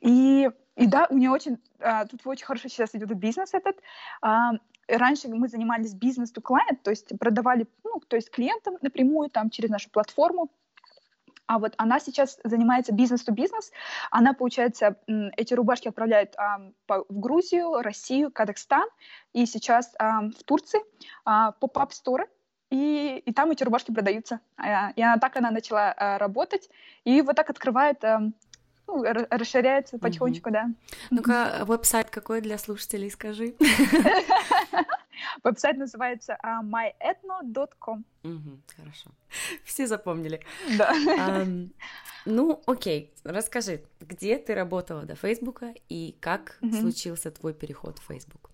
[0.00, 3.76] И, и да, у нее очень, э, тут очень хорошо сейчас идет бизнес этот.
[4.22, 9.28] Э, раньше мы занимались бизнес to client, то есть продавали, ну, то есть клиентам напрямую
[9.30, 10.50] там через нашу платформу.
[11.48, 13.72] А вот она сейчас занимается бизнес-то-бизнес.
[14.10, 14.96] Она, получается,
[15.36, 18.86] эти рубашки отправляет а, по, в Грузию, Россию, Казахстан
[19.32, 20.80] и сейчас а, в Турции
[21.24, 22.28] а, поп-ап сторы.
[22.70, 24.40] И, и там эти рубашки продаются.
[24.58, 26.68] А, и она так она начала а, работать.
[27.04, 28.20] И вот так открывает а,
[28.88, 30.52] ну, расширяется потихонечку, mm-hmm.
[30.52, 30.70] да.
[31.10, 33.54] Ну-ка, веб-сайт какой для слушателей, скажи.
[35.44, 38.04] Веб-сайт называется uh, myethno.com.
[38.24, 39.10] Угу, хорошо.
[39.64, 40.40] Все запомнили.
[40.76, 40.92] Да.
[40.92, 41.70] Um,
[42.24, 46.72] ну, окей, расскажи, где ты работала до Фейсбука и как угу.
[46.72, 48.47] случился твой переход в Фейсбук?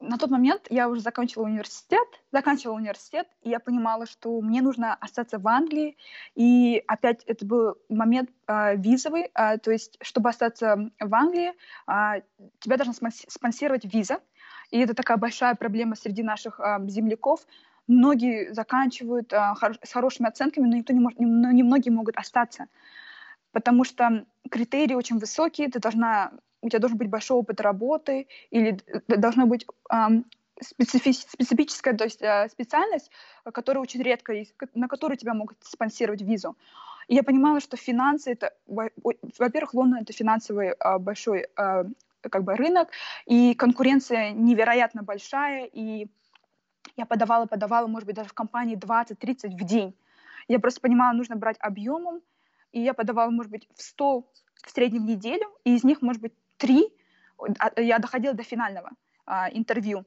[0.00, 4.94] На тот момент я уже закончила университет, заканчивала университет, и я понимала, что мне нужно
[4.94, 5.96] остаться в Англии,
[6.34, 11.52] и опять это был момент э, визовый, э, то есть чтобы остаться в Англии,
[11.86, 12.22] э,
[12.60, 12.94] тебя должна
[13.28, 14.20] спонсировать виза,
[14.70, 17.46] и это такая большая проблема среди наших э, земляков.
[17.86, 22.68] Многие заканчивают э, хор с хорошими оценками, но никто не может, но немногие могут остаться,
[23.52, 26.32] потому что критерии очень высокие, ты должна
[26.62, 29.66] у тебя должен быть большой опыт работы или должна быть
[30.62, 33.10] специфи специфическая то есть, э, специальность,
[33.52, 36.56] которая очень редко есть, на которую тебя могут спонсировать визу.
[37.08, 41.84] И я понимала, что финансы это, во-первых, Лондон это финансовый а, большой а,
[42.20, 42.90] как бы рынок,
[43.26, 46.06] и конкуренция невероятно большая, и
[46.96, 49.96] я подавала, подавала, может быть, даже в компании 20-30 в день.
[50.46, 52.20] Я просто понимала, нужно брать объемом,
[52.72, 54.20] и я подавала, может быть, в 100
[54.62, 56.88] в среднем неделю, и из них, может быть, 3
[57.76, 58.90] я доходила до финального
[59.26, 60.04] а, интервью.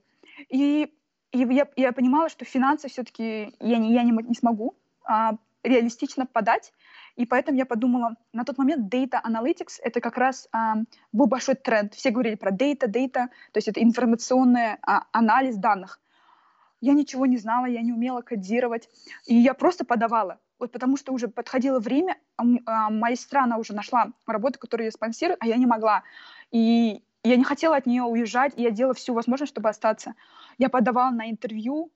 [0.50, 0.94] И,
[1.32, 6.26] и я, я понимала, что финансы все-таки я, не, я не, не смогу а, реалистично
[6.26, 6.72] подать,
[7.16, 10.76] и поэтому я подумала, на тот момент Data Analytics— это как раз а,
[11.12, 11.94] был большой тренд.
[11.94, 16.00] Все говорили про Data, Data, то есть это информационный а, анализ данных.
[16.82, 18.89] Я ничего не знала, я не умела кодировать,
[19.26, 20.39] и я просто подавала.
[20.60, 24.92] Вот потому что уже подходило время, а, а, моя страна уже нашла работу, которую я
[24.92, 26.04] спонсирую, а я не могла.
[26.54, 30.13] И я не хотела от нее уезжать, и я делала все возможное, чтобы остаться.
[30.58, 31.92] Я подавала на интервью,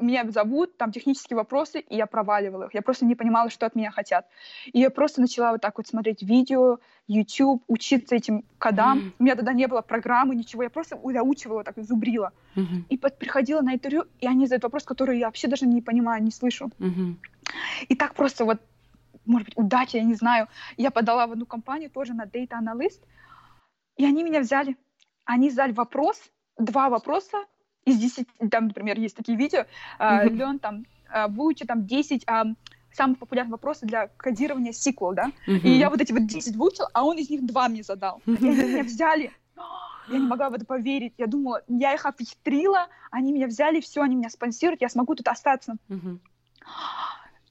[0.00, 2.74] меня зовут, там технические вопросы, и я проваливала их.
[2.74, 4.26] Я просто не понимала, что от меня хотят.
[4.66, 8.98] И я просто начала вот так вот смотреть видео, YouTube, учиться этим кодам.
[8.98, 9.12] Mm-hmm.
[9.18, 10.62] У меня тогда не было программы, ничего.
[10.62, 12.32] Я просто заучивала, так зубрила.
[12.54, 12.84] Mm-hmm.
[12.88, 16.22] И под, приходила на интервью, и они задают вопрос, который я вообще даже не понимаю,
[16.22, 16.70] не слышу.
[16.78, 17.14] Mm-hmm.
[17.88, 18.60] И так просто вот,
[19.26, 20.48] может быть, удача, я не знаю.
[20.76, 23.00] Я подала в одну компанию тоже на Data Analyst,
[23.98, 24.76] и они меня взяли.
[25.26, 26.18] Они задали вопрос,
[26.56, 27.44] два вопроса,
[27.84, 29.66] из 10, там, например, есть такие видео,
[29.98, 30.84] uh, Лен там
[31.14, 32.54] uh, выучи там 10 uh,
[32.92, 35.60] самых популярных вопросов для кодирования SQL, да, uh-huh.
[35.60, 38.22] и я вот эти вот 10 выучил, а он из них два мне задал.
[38.26, 39.32] И они меня взяли.
[40.08, 41.12] Я не могла в это поверить.
[41.18, 45.28] Я думала, я их обхитрила, они меня взяли, все, они меня спонсируют, я смогу тут
[45.28, 45.76] остаться.
[45.88, 46.18] Uh-huh.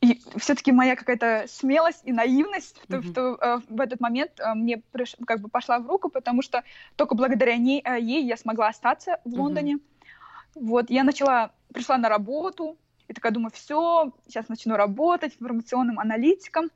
[0.08, 3.02] И все-таки моя какая-то смелость и наивность mm-hmm.
[3.02, 6.42] в, в, э, в этот момент э, мне приш, как бы пошла в руку, потому
[6.42, 6.64] что
[6.96, 9.74] только благодаря ней, э, ей я смогла остаться в Лондоне.
[9.76, 10.62] Mm-hmm.
[10.62, 12.78] Вот, я начала, пришла на работу,
[13.10, 16.70] и такая думаю, все, сейчас начну работать информационным аналитиком.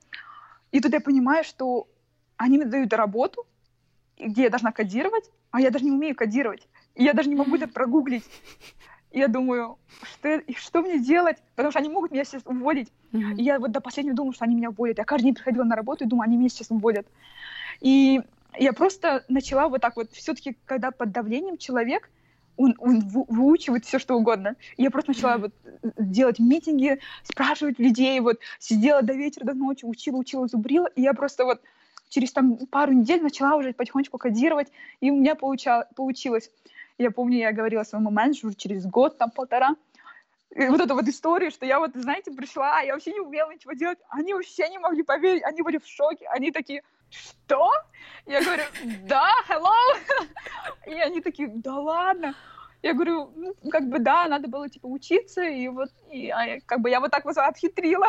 [0.74, 1.88] И тут я понимаю, что
[2.36, 3.46] они мне дают работу,
[4.20, 6.67] где я должна кодировать, а я даже не умею кодировать.
[6.96, 8.26] И я даже не могу это прогуглить.
[9.12, 11.38] И я думаю, что, что мне делать?
[11.56, 12.91] Потому что они могут меня сейчас уволить.
[13.12, 13.36] Mm-hmm.
[13.38, 14.97] И я вот до последнего думала, что они меня уволят.
[14.97, 17.06] Я каждый день приходила на работу и думаю, они меня сейчас уволят.
[17.82, 18.21] И
[18.58, 22.10] я просто начала вот так вот, все-таки, когда под давлением человек,
[22.58, 24.56] он, он выучивает все, что угодно.
[24.78, 25.54] И я просто начала вот
[25.97, 31.13] делать митинги, спрашивать людей, вот сидела до вечера, до ночи, учила, учила, зубрила, и я
[31.13, 31.62] просто вот
[32.10, 34.67] через там пару недель начала уже потихонечку кодировать,
[35.00, 36.52] и у меня получа, получилось.
[36.97, 39.75] Я помню, я говорила своему менеджеру через год, там полтора,
[40.56, 43.99] вот эта вот история, что я вот, знаете, пришла, я вообще не умела ничего делать,
[44.10, 47.71] они вообще не могли поверить, они были в шоке, они такие, что?
[48.25, 48.63] Я говорю,
[49.06, 49.71] да, hello.
[50.88, 52.36] И они такие, да ладно.
[52.82, 56.82] Я говорю, ну, как бы да, надо было типа учиться, и вот, и, а, как
[56.82, 58.08] бы я вот так вот отхитрила.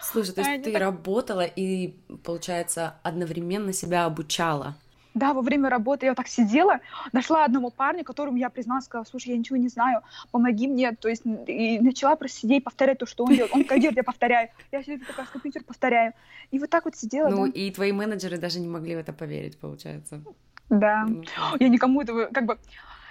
[0.00, 0.80] Слушай, то есть ты так...
[0.80, 4.76] работала и, получается, одновременно себя обучала?
[5.16, 6.80] Да, во время работы я вот так сидела,
[7.12, 11.08] нашла одного парня, которому я призналась, сказала, слушай, я ничего не знаю, помоги мне, то
[11.08, 13.54] есть, и начала просто сидеть, повторять то, что он делает.
[13.54, 14.50] Он кодирует, я повторяю.
[14.72, 16.12] Я сидела такая компьютер, повторяю.
[16.50, 17.30] И вот так вот сидела.
[17.30, 17.52] Ну, да.
[17.52, 20.20] и твои менеджеры даже не могли в это поверить, получается.
[20.68, 21.06] Да.
[21.08, 21.24] Ну,
[21.58, 22.58] я никому этого, как бы,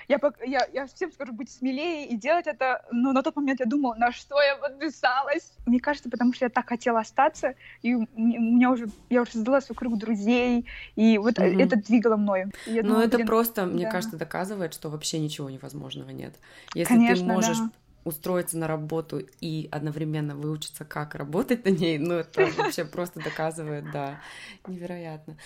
[0.08, 3.66] я, я, я всем скажу быть смелее и делать это, но на тот момент я
[3.66, 5.52] думала, на что я подписалась.
[5.66, 9.62] Мне кажется, потому что я так хотела остаться, и у меня уже, я уже создала
[9.62, 10.66] свой круг друзей,
[10.96, 11.64] и вот mm-hmm.
[11.64, 12.52] это двигало мною.
[12.66, 13.92] Ну, думала, это блин, просто, мне да.
[13.92, 16.36] кажется, доказывает, что вообще ничего невозможного нет.
[16.74, 17.70] Если Конечно, ты можешь да
[18.06, 23.92] устроиться на работу и одновременно выучиться, как работать на ней, ну, это вообще просто доказывает,
[23.92, 24.20] да,
[24.68, 25.38] невероятно.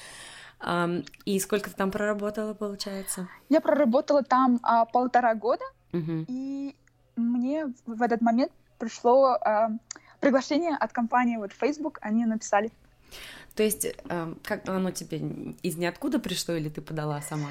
[1.25, 3.29] И сколько ты там проработала, получается?
[3.47, 6.25] Я проработала там а, полтора года, uh-huh.
[6.27, 6.75] и
[7.15, 9.69] мне в этот момент пришло а,
[10.19, 12.71] приглашение от компании вот Facebook, они написали.
[13.55, 15.19] То есть, а, как оно тебе
[15.63, 17.49] из ниоткуда пришло, или ты подала сама?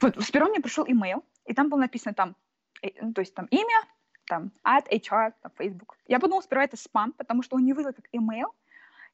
[0.00, 2.36] Вот сперва мне пришел имейл, и там было написано там,
[2.82, 3.82] э, ну, то есть там имя,
[4.26, 5.96] там, at HR, там, Facebook.
[6.06, 8.54] Я подумала сперва это спам, потому что он не выглядел как имейл,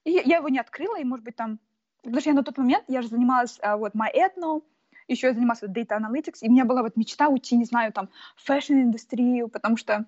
[0.04, 1.58] и я его не открыла, и, может быть, там
[2.04, 4.62] Потому что я на тот момент, я же занималась а, вот MyEthno,
[5.08, 7.92] еще я занималась вот Data Analytics, и у меня была вот мечта уйти, не знаю,
[7.92, 10.06] там, в фэшн-индустрию, потому что,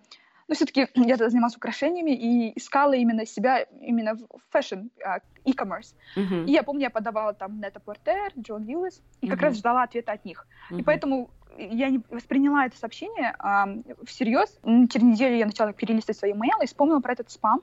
[0.48, 5.94] ну, все-таки я занималась украшениями и искала именно себя именно в fashion, uh, e-commerce.
[6.16, 6.44] Uh-huh.
[6.46, 9.30] И я помню, я подавала там Net-a-Porter, John Lewis, и uh-huh.
[9.30, 10.46] как раз ждала ответа от них.
[10.70, 10.80] Uh-huh.
[10.80, 13.66] И поэтому я не восприняла это сообщение а,
[14.04, 14.58] всерьез.
[14.62, 17.62] Через неделю я начала перелистывать свои имейлы и вспомнила про этот спам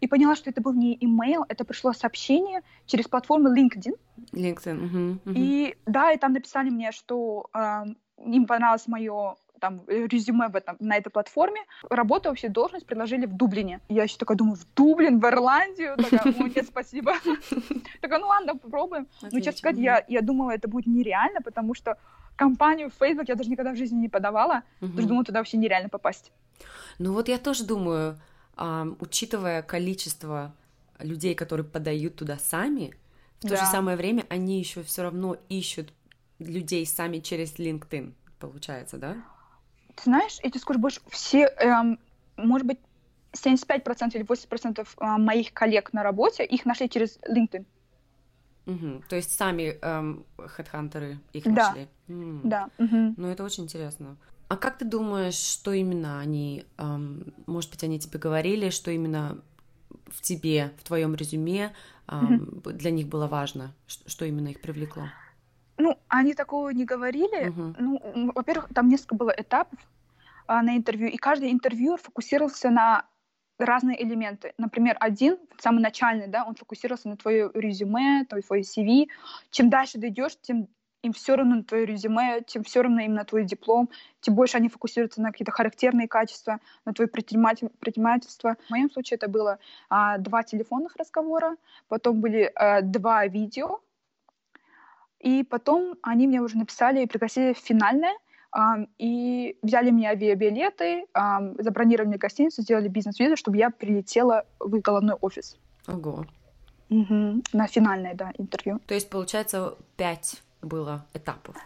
[0.00, 3.94] и поняла, что это был не имейл, это пришло сообщение через платформу LinkedIn.
[4.32, 5.34] LinkedIn, угу, угу.
[5.36, 7.84] И да, и там написали мне, что э,
[8.24, 11.60] им понравилось мое там резюме в этом, на этой платформе.
[11.88, 13.80] Работу вообще должность предложили в Дублине.
[13.88, 15.96] Я еще такая думаю, в Дублин, в Ирландию?
[15.96, 17.14] Такая, о, нет, спасибо.
[18.00, 19.06] Такая, ну ладно, попробуем.
[19.22, 21.96] Ну, честно сказать, я, я думала, это будет нереально, потому что
[22.34, 24.64] компанию Facebook я даже никогда в жизни не подавала.
[24.80, 26.32] Даже думала, туда вообще нереально попасть.
[26.98, 28.18] Ну вот я тоже думаю,
[28.56, 30.54] учитывая количество
[30.98, 32.94] людей, которые подают туда сами,
[33.40, 35.92] в то же самое время они еще все равно ищут
[36.38, 39.16] людей сами через LinkedIn, получается, да?
[39.96, 41.98] Ты знаешь, я тебе скажу больше, все, эм,
[42.36, 42.78] может быть,
[43.32, 47.64] 75% или 80% э, моих коллег на работе, их нашли через LinkedIn.
[48.66, 49.02] Угу.
[49.08, 51.50] То есть сами эм, хедхантеры их да.
[51.50, 51.88] нашли?
[52.08, 52.40] М.
[52.44, 52.68] Да.
[52.78, 53.14] Угу.
[53.16, 54.16] Ну, это очень интересно.
[54.52, 59.38] А как ты думаешь, что именно они, эм, может быть, они тебе говорили, что именно
[60.08, 61.72] в тебе, в твоем резюме
[62.06, 62.70] эм, угу.
[62.72, 65.04] для них было важно, что, именно их привлекло?
[65.78, 67.48] Ну, они такого не говорили.
[67.48, 67.76] Мгм.
[67.78, 69.78] Ну, во-первых, там несколько было этапов
[70.46, 73.06] а, на интервью, и каждый интервьюер фокусировался на
[73.58, 74.52] разные элементы.
[74.58, 79.06] Например, один, самый начальный, да, он фокусировался на твое резюме, твой, твой CV.
[79.50, 80.68] Чем дальше ты идешь, тем
[81.02, 83.90] им все равно на твое резюме, тем все равно им на твой диплом,
[84.20, 88.56] тем больше они фокусируются на какие-то характерные качества, на твое предприниматель- предпринимательство.
[88.66, 89.58] В моем случае это было
[89.90, 91.56] а, два телефонных разговора,
[91.88, 93.80] потом были а, два видео,
[95.18, 98.16] и потом они мне уже написали и пригласили в финальное,
[98.52, 104.82] а, и взяли мне авиабилеты, а, забронировали гостиницу, сделали бизнес-визу, чтобы я прилетела в их
[104.82, 105.56] головной офис.
[105.88, 106.26] Ого.
[106.88, 107.42] Мгм.
[107.52, 108.78] На финальное, да, интервью.
[108.86, 111.56] То есть, получается, пять было этапов.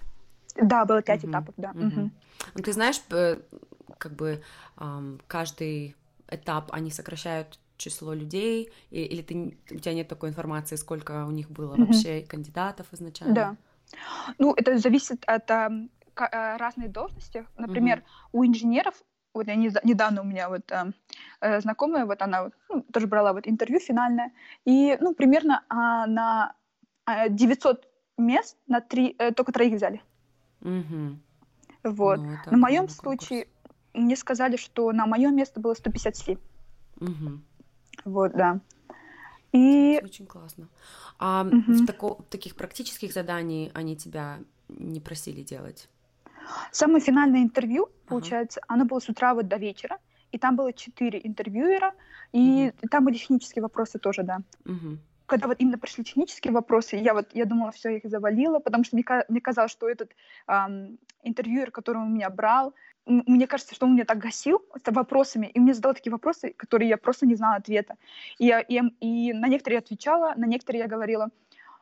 [0.57, 1.33] Да, было пять Мгм.
[1.33, 1.73] этапов, да.
[1.75, 2.11] Мгм.
[2.55, 3.01] Ну, ты знаешь,
[3.99, 4.43] как бы
[5.27, 5.95] каждый
[6.29, 11.51] этап они сокращают число людей, или ты, у тебя нет такой информации, сколько у них
[11.51, 11.87] было Мгм.
[11.87, 13.35] вообще кандидатов изначально?
[13.35, 13.57] Да.
[14.39, 15.71] Ну, это зависит от а,
[16.59, 17.47] разной должности.
[17.57, 18.95] Например, у инженеров,
[19.35, 20.73] вот я не- недавно у меня вот
[21.41, 24.33] э, знакомая, вот она ну, тоже брала вот интервью финальное,
[24.65, 26.55] и, ну, примерно а, на
[27.05, 27.87] а, 900
[28.19, 30.03] мест на три, э, только троих взяли.
[30.61, 31.21] Мгм.
[31.85, 32.19] Вот.
[32.21, 33.47] Ну, На моем случае
[33.95, 36.39] мне сказали, что на мое место было 157.
[37.01, 37.45] Мгм.
[38.05, 38.61] Вот, да.
[39.53, 40.69] И Очень классно.
[41.19, 41.85] А Мгм.
[41.85, 44.39] в тако- таких практических заданий они тебя
[44.69, 45.89] не просили делать?
[46.71, 47.93] самое финальное интервью, Ага.
[48.07, 49.99] получается, оно было с утра вот до вечера,
[50.31, 51.93] и там было четыре интервьюера,
[52.33, 54.39] и там были технические вопросы тоже, да.
[54.65, 55.01] Мгм.
[55.27, 58.97] Когда вот именно пришли технические вопросы, я вот, я думала, все, их завалила, потому что
[58.97, 60.13] мне, мне казалось, что этот
[60.47, 62.75] ам, интервьюер, который он меня брал,
[63.07, 66.97] мне кажется, что он меня так гасил вопросами, и мне задал такие вопросы, которые я
[66.97, 67.97] просто не знала ответа.
[68.39, 71.31] И, я, и, я- и на некоторые я отвечала, на некоторые я говорила,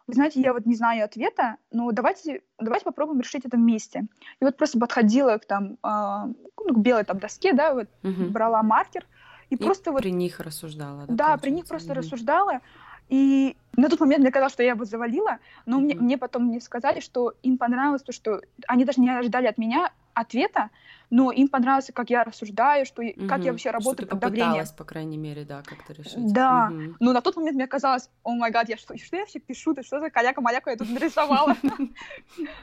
[0.07, 4.07] вы знаете, я вот не знаю ответа, но давайте, давайте попробуем решить это вместе.
[4.41, 8.31] И вот просто подходила к там, а, ну, к белой там доске, да, вот Мгм.
[8.33, 9.07] брала маркер,
[9.51, 11.15] и, И просто вот при них рассуждала, да?
[11.15, 12.01] да, при них просто Мгм.
[12.01, 12.61] рассуждала.
[13.09, 16.05] И на тот момент мне казалось, что я его завалила, но мне, Мгм.
[16.05, 19.91] мне потом не сказали, что им понравилось то, что они даже не ожидали от меня
[20.15, 20.71] ответа,
[21.11, 24.21] но им понравилось, как я рассуждаю, что, и- как я вообще Что работаю ты под
[24.21, 24.65] давлением.
[24.79, 26.33] по крайней мере, да, как-то решить.
[26.33, 26.71] Да.
[26.71, 26.97] Мгм.
[27.01, 29.75] Но на тот момент мне казалось, о май гад, я что, что я вообще пишу,
[29.75, 31.57] ты что за каляка-маляка я тут нарисовала?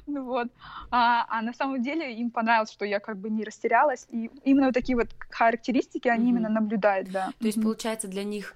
[0.08, 0.48] Ну вот.
[0.92, 4.72] А а на самом деле им понравилось, что я как бы не растерялась, и именно
[4.72, 7.32] такие вот характеристики они именно наблюдают, да.
[7.40, 8.56] То есть, получается, для них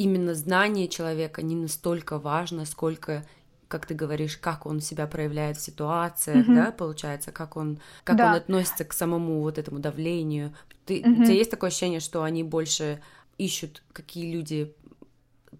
[0.00, 3.24] именно знание человека не настолько важно, сколько
[3.68, 6.54] как ты говоришь, как он себя проявляет в ситуациях, Мгм.
[6.56, 8.30] да, получается, как он, как Да.
[8.30, 10.52] он относится к самому вот этому давлению.
[10.86, 11.20] Ты, Мгм.
[11.20, 13.00] У тебя есть такое ощущение, что они больше
[13.38, 14.74] ищут, какие люди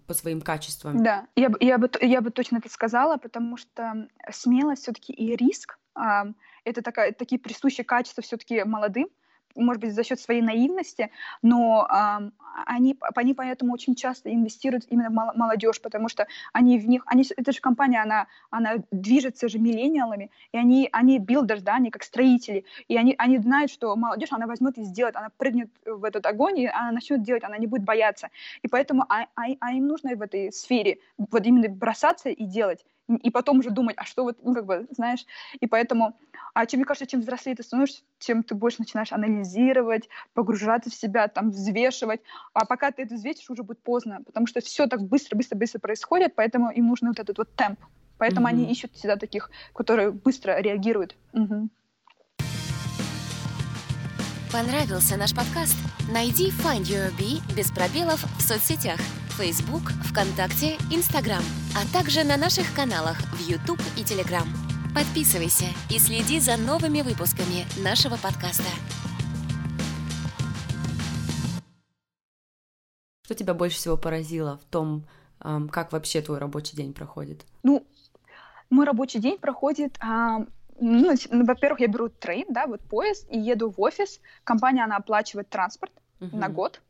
[0.07, 1.01] по своим качествам?
[1.01, 5.35] Да, я бы, я бы, я бы точно это сказала, потому что смелость все-таки и
[5.37, 5.77] риск
[6.63, 9.07] это такая, такие присущие качества все-таки молодым,
[9.55, 12.33] может быть, за счет своей наивности, но ам,
[12.65, 17.03] они, они поэтому очень часто инвестируют именно в мол- молодежь, потому что они в них,
[17.05, 21.91] они, эта же компания, она, она движется же миллениалами, и они, они билдеры, да, они
[21.91, 26.03] как строители, и они, они знают, что молодежь, она возьмет и сделает, она прыгнет в
[26.03, 28.29] этот огонь, и она начнет делать, она не будет бояться.
[28.61, 32.85] И поэтому а, а, а им нужно в этой сфере вот именно бросаться и делать,
[33.17, 35.25] и потом уже думать, а что вот, ну, как бы, знаешь,
[35.59, 36.17] и поэтому,
[36.53, 40.93] а чем, мне кажется, чем взрослее ты становишься, чем ты больше начинаешь анализировать, погружаться в
[40.93, 42.21] себя, там, взвешивать,
[42.53, 45.79] а пока ты это взвесишь, уже будет поздно, потому что все так быстро, быстро, быстро
[45.79, 47.79] происходит, поэтому им нужен вот этот вот темп,
[48.17, 48.55] поэтому Мгм.
[48.55, 51.15] они ищут всегда таких, которые быстро реагируют.
[51.33, 51.69] Мгм.
[54.51, 55.77] Понравился наш подкаст?
[56.11, 58.99] Найди Find Your Bee без пробелов в соцсетях
[59.31, 61.41] Facebook, ВКонтакте, Instagram,
[61.75, 64.45] а также на наших каналах в YouTube и Telegram.
[64.93, 68.69] Подписывайся и следи за новыми выпусками нашего подкаста.
[73.25, 75.05] Что тебя больше всего поразило в том,
[75.39, 77.45] как вообще твой рабочий день проходит?
[77.63, 77.87] Ну,
[78.69, 79.97] мой рабочий день проходит
[80.81, 84.19] ну, во-первых, я беру трейн, да, вот поезд, и еду в офис.
[84.43, 86.35] Компания, она оплачивает транспорт uh-huh.
[86.35, 86.81] на год.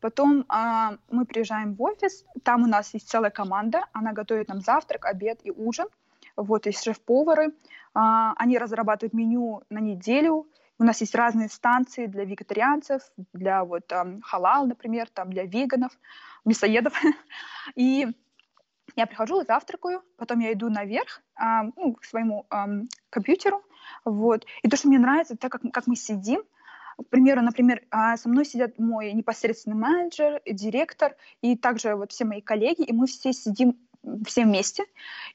[0.00, 4.60] Потом а, мы приезжаем в офис, там у нас есть целая команда, она готовит нам
[4.60, 5.88] завтрак, обед и ужин.
[6.36, 7.52] Вот есть шеф-повары,
[7.94, 10.46] а, они разрабатывают меню на неделю.
[10.78, 15.92] У нас есть разные станции для вегетарианцев, для вот там, халал, например, там для веганов,
[16.44, 16.94] мясоедов.
[17.74, 18.06] И
[18.94, 22.68] я прихожу, завтракаю, потом я иду наверх а, ну, к своему а,
[23.10, 23.62] компьютеру,
[24.04, 24.46] вот.
[24.62, 26.42] И то, что мне нравится, так как, как мы сидим,
[26.98, 32.24] к примеру, например, а, со мной сидят мой непосредственный менеджер, директор и также вот все
[32.24, 33.76] мои коллеги, и мы все сидим
[34.26, 34.84] все вместе.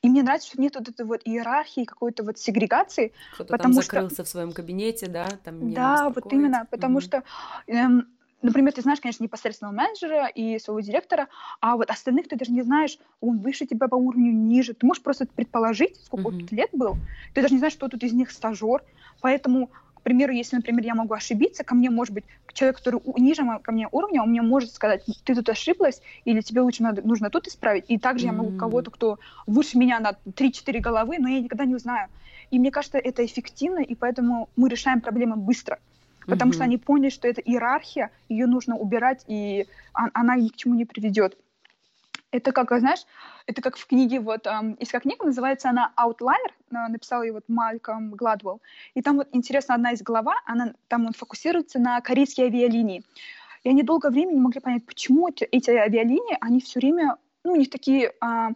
[0.02, 3.14] И мне нравится, что нет вот этой вот иерархии, какой-то вот сегрегации.
[3.34, 4.24] Кто-то потому там закрылся что...
[4.24, 5.28] в своем кабинете, да?
[5.44, 7.02] Там да, вот именно, потому mm-hmm.
[7.02, 7.24] что
[7.68, 8.08] эм,
[8.42, 11.28] например, ты знаешь, конечно, непосредственного менеджера и своего директора,
[11.62, 14.74] а вот остальных ты даже не знаешь, он выше тебя по уровню, ниже.
[14.74, 16.56] Ты можешь просто предположить, сколько mm-hmm.
[16.56, 16.98] лет был.
[17.34, 18.84] Ты даже не знаешь, что тут из них стажер.
[19.22, 19.70] Поэтому,
[20.04, 23.72] к примеру, если, например, я могу ошибиться, ко мне может быть человек, который ниже ко
[23.72, 27.48] мне уровня, он мне может сказать, ты тут ошиблась, или тебе лучше надо, нужно тут
[27.48, 27.86] исправить.
[27.88, 28.32] И также mm-hmm.
[28.32, 32.10] я могу кого-то, кто выше меня на 3-4 головы, но я никогда не узнаю.
[32.52, 35.80] И мне кажется, это эффективно, и поэтому мы решаем проблемы быстро
[36.26, 36.56] потому mm-hmm.
[36.56, 40.86] что они поняли, что это иерархия, ее нужно убирать, и она ни к чему не
[40.86, 41.38] приведет.
[42.34, 43.06] Это как, знаешь,
[43.46, 47.44] это как в книге, вот, эм, есть как книга, называется она «Outlier», написал ее вот
[47.48, 48.60] Мальком Гладвелл,
[48.96, 53.04] и там вот интересно одна из глава, она, там он фокусируется на корейские авиалинии.
[53.64, 57.54] И они долгое время не могли понять, почему эти, эти авиалинии, они все время, ну,
[57.54, 58.50] у них такие, э,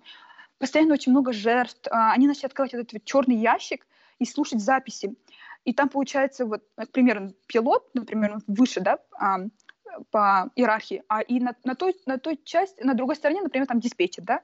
[0.57, 3.85] постоянно очень много жертв, э, они начали открывать этот вот черный ящик
[4.17, 5.13] и слушать записи.
[5.65, 9.41] И там получается, вот, к примеру, пилот, например, выше, да, а,
[10.11, 13.79] по иерархии, а и на, на, той, на той части, на другой стороне, например, там
[13.79, 14.41] диспетчер, да,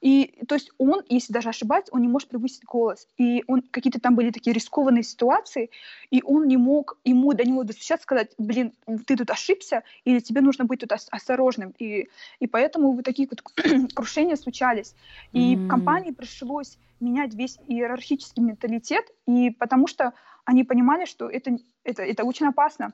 [0.00, 3.08] и то есть он, если даже ошибается, он не может превысить голос.
[3.16, 5.70] И он какие-то там были такие рискованные ситуации,
[6.10, 8.72] и он не мог ему до него достучаться, сказать, блин,
[9.06, 11.74] ты тут ошибся, или тебе нужно быть тут осторожным.
[11.78, 12.08] И,
[12.38, 13.42] и поэтому вот такие вот
[13.94, 14.94] крушения случались.
[15.32, 15.68] И mm-hmm.
[15.68, 20.14] компании пришлось менять весь иерархический менталитет, и потому что
[20.44, 22.92] они понимали, что это, это, это очень опасно.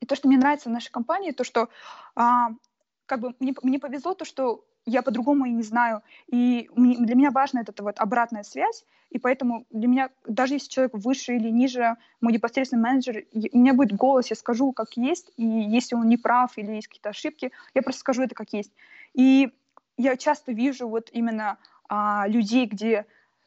[0.00, 1.68] И то, что мне нравится в нашей компании, то, что
[2.14, 2.50] а,
[3.06, 6.02] как бы мне, мне повезло то, что я по-другому и не знаю.
[6.28, 10.94] И для меня важна эта вот обратная связь, и поэтому для меня, даже если человек
[10.94, 15.44] выше или ниже, мой непосредственный менеджер, у меня будет голос, я скажу, как есть, и
[15.44, 18.72] если он не прав или есть какие-то ошибки, я просто скажу это как есть.
[19.14, 19.52] И
[19.96, 21.58] я часто вижу вот именно
[21.88, 23.06] а, людей, где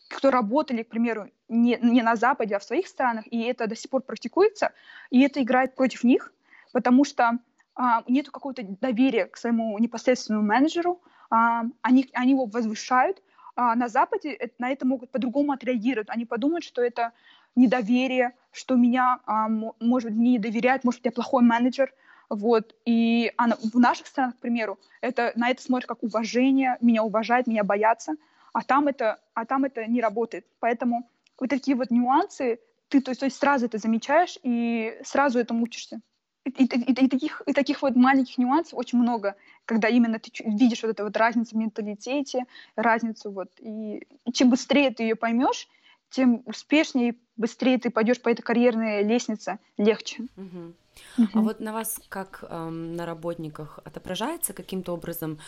[0.09, 3.75] кто работали, к примеру, не, не на Западе, а в своих странах, и это до
[3.75, 4.71] сих пор практикуется,
[5.09, 6.31] и это играет против них,
[6.71, 7.39] потому что
[7.75, 13.21] а, нет какого-то доверия к своему непосредственному менеджеру, а, они, они его возвышают,
[13.55, 16.09] а на Западе на это могут по-другому отреагировать.
[16.09, 17.11] Они подумают, что это
[17.55, 21.93] недоверие, что меня, а, может, не доверяют, может, я плохой менеджер.
[22.29, 22.75] Вот.
[22.85, 27.47] И а в наших странах, к примеру, это, на это смотрят как уважение, меня уважают,
[27.47, 28.13] меня боятся,
[28.53, 30.45] а там это, а там это не работает.
[30.59, 32.59] Поэтому вот такие вот нюансы,
[32.89, 36.01] ты то есть, то есть сразу это замечаешь и сразу этому учишься.
[36.45, 39.35] И, и, и, и, таких, и таких вот маленьких нюансов очень много,
[39.65, 43.49] когда именно ты видишь вот эту вот разницу в менталитете, разницу вот.
[43.59, 45.67] И чем быстрее ты ее поймешь,
[46.09, 50.23] тем успешнее и быстрее ты пойдешь по этой карьерной лестнице, легче.
[50.37, 50.73] Угу.
[51.17, 51.27] Uh-huh.
[51.33, 55.39] А вот на вас, как эм, на работниках, отображается каким-то образом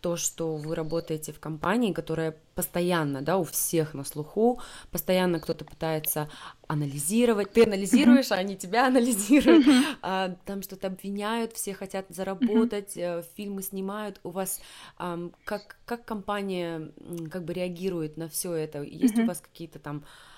[0.00, 5.64] то, что вы работаете в компании, которая постоянно, да, у всех на слуху, постоянно кто-то
[5.64, 6.28] пытается
[6.66, 9.66] анализировать, ты анализируешь, а они тебя анализируют,
[10.02, 13.24] а, там что-то обвиняют, все хотят заработать, uh-huh.
[13.36, 14.20] фильмы снимают.
[14.22, 14.60] У вас
[14.98, 16.92] эм, как как компания
[17.30, 18.82] как бы реагирует на все это?
[18.82, 20.29] Есть у вас какие-то там а,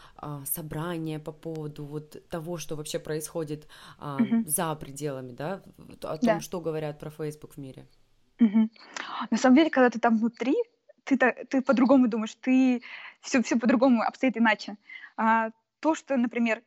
[0.44, 3.66] собрания по поводу вот того, что вообще происходит
[3.98, 4.44] а, угу.
[4.46, 5.62] за пределами, да,
[6.02, 6.40] о том, да.
[6.40, 7.86] что говорят про Facebook в мире.
[8.40, 8.68] Угу.
[9.30, 10.54] На самом деле, когда ты там внутри,
[11.04, 12.82] ты, ты по-другому думаешь, ты
[13.20, 14.76] все, все по-другому обстоит иначе.
[15.16, 15.50] А,
[15.80, 16.62] то, что, например,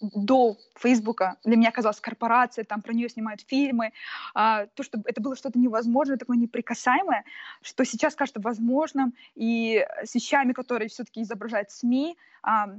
[0.00, 3.92] до Фейсбука для меня казалась корпорация, там про нее снимают фильмы,
[4.34, 7.24] а, то, что это было что-то невозможное, такое неприкасаемое,
[7.62, 12.70] что сейчас кажется возможным, и с вещами, которые все-таки изображают СМИ, а,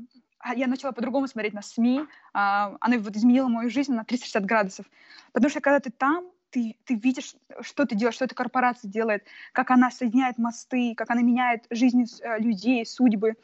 [0.43, 4.45] а, я начала по-другому смотреть на СМИ, а, она вот изменила мою жизнь на 360
[4.45, 4.85] градусов.
[5.33, 9.25] Потому что когда ты там, ты, ты видишь, что ты делаешь, что эта корпорация делает,
[9.53, 13.35] как она соединяет мосты, как она меняет жизни э, людей, судьбы,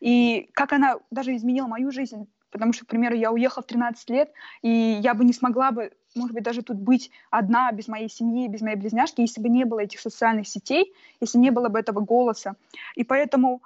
[0.00, 2.26] и как она даже изменила мою жизнь.
[2.54, 4.32] Потому что, к примеру, я уехала в 13 лет,
[4.62, 4.70] и
[5.02, 8.60] я бы не смогла бы, может быть, даже тут быть одна, без моей семьи, без
[8.60, 12.54] моей близняшки, если бы не было этих социальных сетей, если не было бы этого голоса.
[12.94, 13.60] И поэтому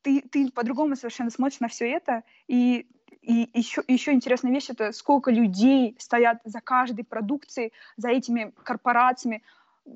[0.00, 2.86] ты, ты по-другому совершенно смотришь на все это, и
[3.20, 9.42] и еще, еще интересная вещь это сколько людей стоят за каждой продукцией, за этими корпорациями.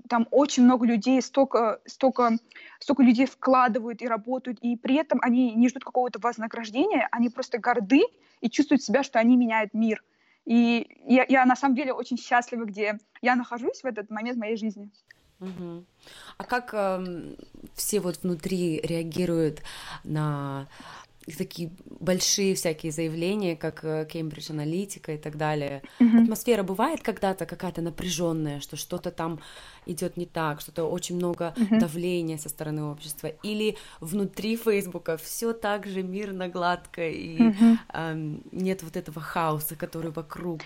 [0.09, 2.39] Там очень много людей, столько, столько,
[2.81, 7.59] столько людей вкладывают и работают, и при этом они не ждут какого-то вознаграждения, они просто
[7.59, 8.03] горды
[8.41, 10.03] и чувствуют себя, что они меняют мир.
[10.45, 14.57] И я, я на самом деле очень счастлива, где я нахожусь в этот момент моей
[14.57, 14.91] жизни.
[15.41, 15.85] Угу.
[16.39, 17.35] А как э,
[17.75, 19.63] все вот внутри реагируют
[20.05, 20.67] на
[21.35, 21.71] такие
[22.01, 25.83] большие всякие заявления, как Кембридж Аналитика и так далее.
[25.99, 26.23] Mm-hmm.
[26.23, 29.41] Атмосфера бывает когда-то какая-то напряженная, что что-то там
[29.87, 31.79] идет не так, что-то очень много mm-hmm.
[31.79, 37.79] давления со стороны общества, или внутри Фейсбука все так же мирно, гладко и mm-hmm.
[37.93, 40.61] эм, нет вот этого хаоса, который вокруг.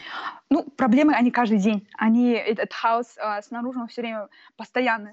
[0.50, 5.12] Ну, проблемы они каждый день, они этот хаос э, снаружи он все время постоянный.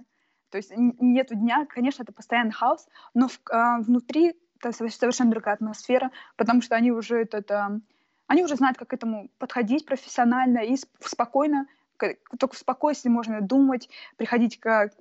[0.49, 5.55] То есть нету дня, конечно, это постоянный хаос, но в, э, внутри это совершенно другая
[5.55, 7.79] атмосфера, потому что они уже это,
[8.27, 11.67] они уже знают, как к этому подходить профессионально и спокойно,
[12.39, 14.91] только в спокойствии можно думать, приходить к,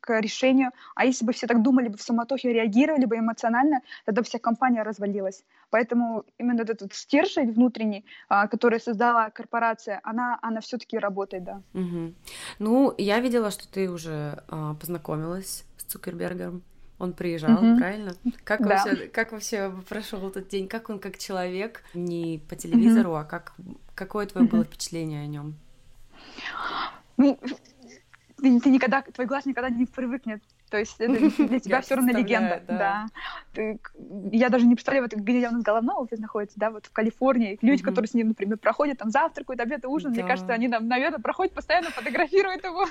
[0.00, 0.72] к решению.
[0.94, 4.82] А если бы все так думали бы в суматохе, реагировали бы эмоционально, тогда вся компания
[4.82, 5.44] развалилась.
[5.70, 11.62] Поэтому именно этот стержень внутренний, а, который создала корпорация, она, она все-таки работает, да.
[11.74, 12.14] Угу.
[12.58, 16.62] Ну, я видела, что ты уже а, познакомилась с Цукербергом.
[17.00, 17.78] Он приезжал, mm-hmm.
[17.78, 18.12] правильно?
[18.44, 18.84] Как, да.
[18.84, 20.68] вообще, как вообще прошел этот день?
[20.68, 23.20] Как он как человек, не по телевизору, mm-hmm.
[23.20, 23.54] а как
[23.94, 24.50] какое твое mm-hmm.
[24.50, 25.54] было впечатление о нем?
[27.16, 27.38] Ну,
[28.36, 30.42] ты, ты никогда, твой глаз никогда не привыкнет.
[30.70, 31.18] То есть это
[31.48, 32.62] для тебя все равно легенда.
[32.66, 32.78] Да.
[32.78, 33.06] да.
[33.52, 33.80] Ты,
[34.32, 37.58] я даже не представляю, вот, где у нас головной офис находится, да, вот в Калифорнии.
[37.60, 40.20] Люди, которые с ним, например, проходят, там завтракают, обед, ужин, да.
[40.20, 42.86] мне кажется, они там, наверное, проходят постоянно, фотографируют его.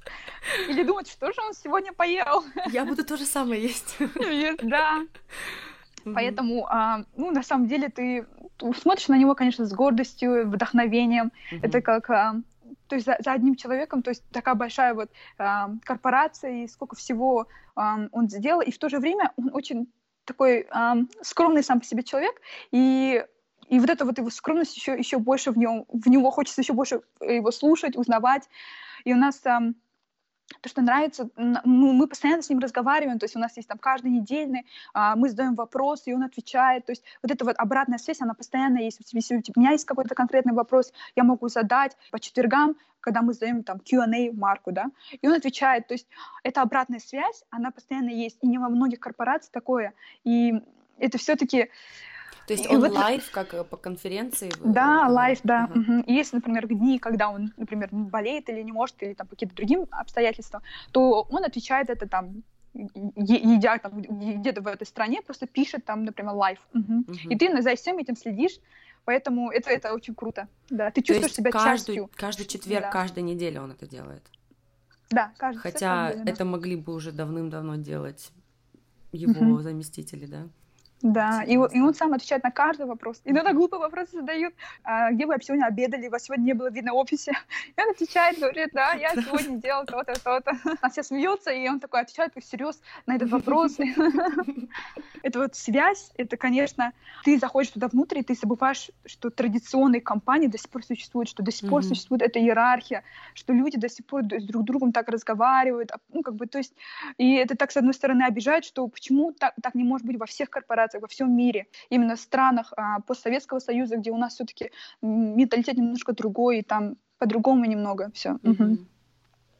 [0.68, 2.44] Или думать, что же он сегодня поел.
[2.70, 3.98] Я буду то же самое есть.
[4.62, 5.02] Да.
[6.14, 8.26] Поэтому, а, ну, на самом деле, ты
[8.80, 11.32] смотришь на него, конечно, с гордостью, вдохновением.
[11.62, 12.36] Это как а,
[12.88, 15.44] то есть за, за одним человеком, то есть такая большая вот э,
[15.84, 17.80] корпорация, и сколько всего э,
[18.12, 19.92] он сделал, и в то же время он очень
[20.24, 23.24] такой э, скромный сам по себе человек, и
[23.68, 26.72] и вот эта вот его скромность еще еще больше в нем, в него хочется еще
[26.72, 28.48] больше его слушать, узнавать.
[29.04, 29.58] И у нас э,
[30.60, 34.10] то, что нравится, мы постоянно с ним разговариваем, то есть у нас есть там каждый
[34.10, 38.20] недельный, а, мы задаем вопросы, и он отвечает, то есть вот эта вот обратная связь,
[38.20, 39.00] она постоянно есть.
[39.12, 43.62] Если у меня есть какой-то конкретный вопрос, я могу задать по четвергам, когда мы задаем
[43.62, 44.86] там Q&A Марку, да,
[45.20, 46.08] и он отвечает, то есть
[46.42, 49.94] эта обратная связь, она постоянно есть, и не во многих корпорациях такое,
[50.24, 50.62] и
[50.98, 51.70] это все-таки
[52.48, 52.92] то есть он вот...
[52.92, 54.50] live, как э, по конференции?
[54.64, 55.68] Да, live, да.
[55.70, 55.80] Угу.
[55.80, 56.00] Угу.
[56.06, 59.86] И если, например, дни, когда он, например, болеет или не может, или там какие-то другие
[59.90, 62.42] обстоятельства, то он отвечает это там
[62.74, 66.58] едя там где-то в этой стране, просто пишет там, например, live.
[66.72, 66.92] Угу.
[67.00, 67.28] Угу.
[67.28, 68.58] И ты за всем этим следишь,
[69.04, 70.48] поэтому это, это очень круто.
[70.70, 72.10] Да, ты чувствуешь себя каждый, частью.
[72.14, 72.90] Каждый четверг, да.
[72.90, 74.22] каждую неделю он это делает.
[75.10, 78.30] Да, каждый Хотя это могли бы уже давным-давно делать
[79.12, 79.60] его угу.
[79.60, 80.48] заместители, да?
[81.02, 83.20] Да, и, и он сам отвечает на каждый вопрос.
[83.24, 84.54] Иногда глупые вопросы задают.
[84.82, 86.08] А, где вы сегодня обедали?
[86.08, 87.32] Вас сегодня не было видно в офисе.
[87.76, 90.52] И он отвечает, говорит, да, я сегодня делал то-то, то-то.
[90.80, 93.76] А все смеются, и он такой отвечает всерьез на этот вопрос.
[95.22, 96.92] Это вот связь, это, конечно,
[97.24, 101.42] ты заходишь туда внутрь, и ты забываешь, что традиционные компании до сих пор существуют, что
[101.42, 103.02] до сих пор существует эта иерархия,
[103.34, 105.90] что люди до сих пор с друг другом так разговаривают.
[105.92, 106.74] А, ну, как бы, то есть,
[107.18, 110.26] и это так, с одной стороны, обижает, что почему так, так не может быть во
[110.26, 114.34] всех корпорациях, корпорациях во всем мире, именно в странах а, постсоветского союза, где у нас
[114.34, 114.70] все-таки
[115.02, 118.38] менталитет немножко другой, и там по-другому немного все.
[118.42, 118.86] Mm-hmm.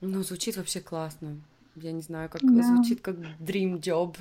[0.00, 1.40] Ну, звучит вообще классно.
[1.76, 2.62] Я не знаю, как да.
[2.62, 4.16] звучит как dream job.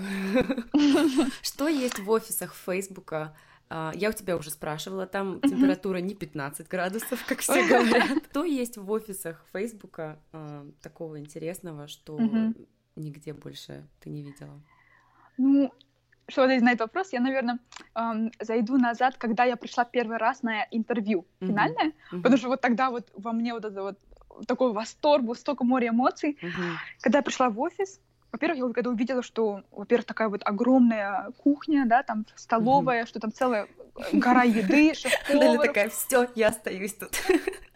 [1.41, 3.35] Что есть в офисах Фейсбука?
[3.69, 8.23] А, я у тебя уже спрашивала, там температура не 15 градусов, как все говорят.
[8.29, 12.19] Что есть в офисах Фейсбука а, такого интересного, что
[12.95, 14.61] нигде больше ты не видела?
[15.37, 15.71] Ну,
[16.29, 17.59] чтобы ответить на этот вопрос, я, наверное,
[17.95, 21.47] эм, зайду назад, когда я пришла первый раз на интервью mm-hmm.
[21.47, 22.21] финальное, mm-hmm.
[22.21, 23.97] потому что вот тогда вот во мне вот это вот
[24.45, 26.37] такой восторг, был столько моря эмоций.
[26.41, 26.73] Mm-hmm.
[27.01, 27.99] Когда я пришла в офис,
[28.31, 33.07] во-первых, я когда увидела, что, во-первых, такая вот огромная кухня, да, там столовая, mm-hmm.
[33.07, 33.67] что там целая
[34.11, 37.11] гора еды, шеф Она такая, все, я остаюсь тут.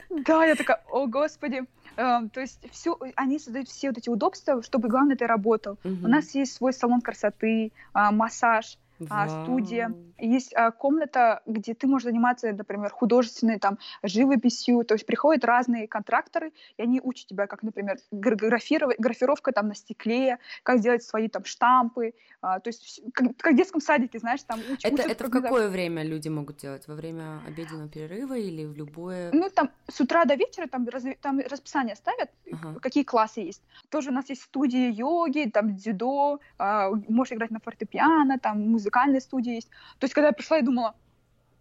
[0.10, 1.64] Да, я такая, о господи.
[1.98, 5.80] Эм, то есть все, они создают все вот эти удобства, чтобы главное ты работал.
[6.04, 8.78] У нас есть свой салон красоты, а, массаж,
[9.10, 9.94] а, студия.
[10.18, 14.84] Есть а, комната, где ты можешь заниматься, например, художественной там живописью.
[14.86, 19.76] То есть приходят разные контракторы, и они учат тебя, как, например, графировать, графировка там на
[19.76, 22.14] стекле, как сделать свои там штампы.
[22.42, 25.06] А, то есть как, как в детском садике, знаешь, там уч, это, учат.
[25.08, 26.88] Это в какое время люди могут делать?
[26.88, 29.30] Во время обеденного перерыва или в любое?
[29.34, 32.80] Ну там с утра до вечера там, раз, там расписание ставят, ага.
[32.80, 33.62] какие классы есть.
[33.90, 36.40] Тоже у нас есть студии йоги, там дзюдо,
[37.08, 39.70] можешь играть на фортепиано, там музыка музыкальной студии есть.
[40.00, 40.96] То есть, когда я пришла, я думала,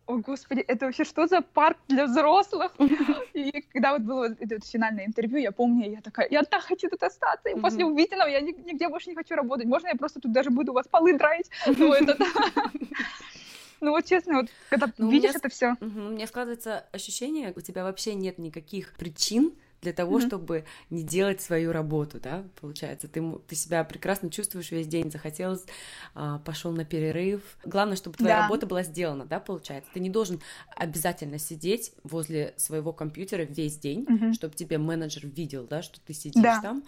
[0.07, 2.73] о, господи, это вообще что за парк для взрослых?
[3.35, 7.03] И когда вот было это финальное интервью, я помню, я такая, я так хочу тут
[7.03, 9.67] остаться, и после увиденного я нигде больше не хочу работать.
[9.67, 11.51] Можно я просто тут даже буду у вас полы драить?
[11.79, 12.17] Ну, это
[13.81, 15.77] Ну вот честно, вот когда ну, видишь это все.
[15.81, 19.53] Угу, у меня складывается ощущение, у тебя вообще нет никаких причин
[19.83, 20.27] для того, mm-hmm.
[20.27, 25.65] чтобы не делать свою работу, да, получается, ты, ты себя прекрасно чувствуешь весь день, захотелось,
[26.15, 27.43] а, пошел на перерыв.
[27.65, 28.43] Главное, чтобы твоя да.
[28.43, 29.91] работа была сделана, да, получается.
[29.93, 30.41] Ты не должен
[30.77, 34.33] обязательно сидеть возле своего компьютера весь день, mm-hmm.
[34.35, 36.61] чтобы тебе менеджер видел, да, что ты сидишь да.
[36.61, 36.85] там.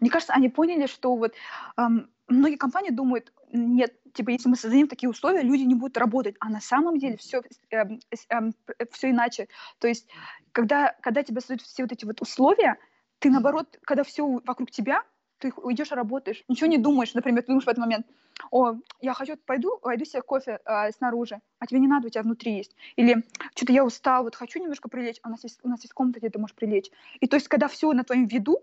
[0.00, 1.32] Мне кажется, они поняли, что вот
[1.76, 6.36] эм, многие компании думают, нет, типа, если мы создадим такие условия, люди не будут работать.
[6.40, 9.48] А на самом деле все э, э, э, все иначе.
[9.78, 10.08] То есть,
[10.56, 12.78] когда, когда тебе создают все вот эти вот условия,
[13.18, 15.02] ты наоборот, когда все вокруг тебя,
[15.36, 18.06] ты уйдешь и работаешь, ничего не думаешь, например, ты думаешь в этот момент,
[18.50, 22.22] о, я хочу, пойду, пойду себе кофе э, снаружи, а тебе не надо, у тебя
[22.22, 22.74] внутри есть.
[22.96, 23.22] Или
[23.54, 26.20] что-то я устал, вот хочу немножко прилечь, а у нас есть, у нас есть комната,
[26.20, 26.90] где ты можешь прилечь.
[27.20, 28.60] И то есть, когда все на твоем виду,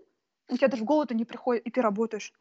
[0.48, 2.32] у тебя даже в голову не приходит, и ты работаешь.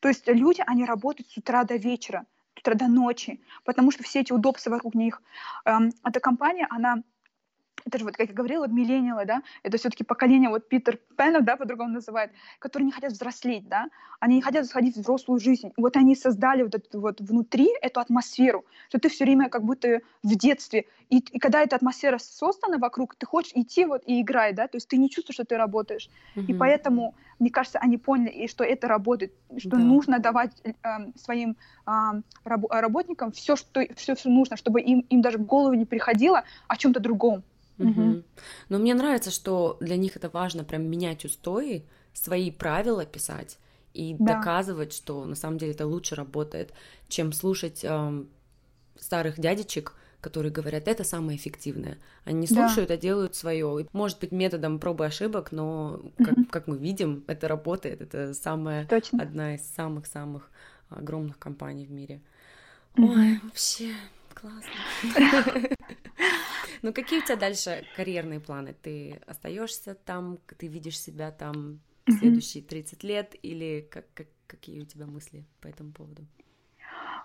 [0.00, 2.26] То есть люди, они работают с утра до вечера,
[2.56, 5.22] с утра до ночи, потому что все эти удобства вокруг них.
[5.66, 7.04] Эм, эта компания, она
[7.84, 11.56] это же вот, как я говорила, миллениалы, да, это все-таки поколение, вот Питер Пенов, да,
[11.56, 13.88] по-другому называют, которые не хотят взрослеть, да,
[14.20, 15.72] они не хотят сходить в взрослую жизнь.
[15.76, 20.00] Вот они создали вот эту вот внутри эту атмосферу, что ты все время как будто
[20.22, 20.86] в детстве.
[21.08, 24.76] И, и когда эта атмосфера создана вокруг, ты хочешь идти вот и играть, да, то
[24.76, 26.08] есть ты не чувствуешь, что ты работаешь.
[26.36, 26.44] Mm-hmm.
[26.48, 29.78] И поэтому, мне кажется, они поняли, и что это работает, что да.
[29.78, 30.72] нужно давать э,
[31.16, 31.56] своим
[31.86, 31.90] э,
[32.44, 36.44] раб- работникам все, что все, все нужно, чтобы им, им даже в голову не приходило
[36.66, 37.44] о чем-то другом.
[37.78, 38.22] Угу.
[38.68, 43.58] Но мне нравится, что для них это важно прям менять устои, свои правила писать
[43.94, 44.36] и да.
[44.36, 46.72] доказывать, что на самом деле это лучше работает,
[47.08, 48.28] чем слушать эм,
[48.98, 51.98] старых дядечек, которые говорят, это самое эффективное.
[52.24, 52.94] Они не слушают, да.
[52.94, 53.86] а делают свое.
[53.92, 56.44] Может быть, методом пробы ошибок, но как, угу.
[56.50, 58.00] как мы видим, это работает.
[58.00, 59.22] Это самая Точно.
[59.22, 60.50] одна из самых-самых
[60.90, 62.20] огромных компаний в мире.
[62.96, 63.12] Угу.
[63.12, 63.92] Ой, вообще
[64.40, 65.68] классно.
[66.82, 68.72] Ну, какие у тебя дальше карьерные планы?
[68.72, 74.84] Ты остаешься там, ты видишь себя там следующие 30 лет, или как, как, какие у
[74.84, 76.24] тебя мысли по этому поводу?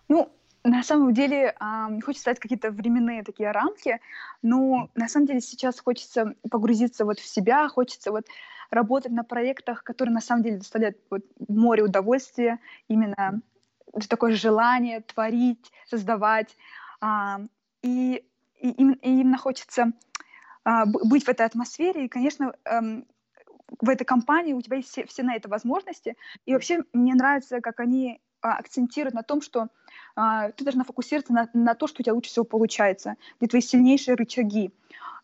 [0.07, 1.55] Ну, на самом деле,
[1.89, 3.99] не хочется ставить какие-то временные такие рамки,
[4.41, 8.26] но на самом деле сейчас хочется погрузиться вот в себя, хочется вот
[8.72, 13.41] работать на проектах, которые на самом деле доставляют вот море удовольствия, именно
[14.09, 16.57] такое желание творить, создавать.
[17.82, 18.24] И
[18.64, 19.91] и, им, и именно хочется
[20.64, 22.06] а, быть в этой атмосфере.
[22.06, 23.06] И, конечно, эм,
[23.82, 26.16] в этой компании у тебя есть все, все на это возможности.
[26.45, 29.68] И вообще мне нравится, как они а, акцентируют на том, что
[30.16, 33.62] а, ты должна фокусироваться на, на то, что у тебя лучше всего получается, где твои
[33.62, 34.74] сильнейшие рычаги.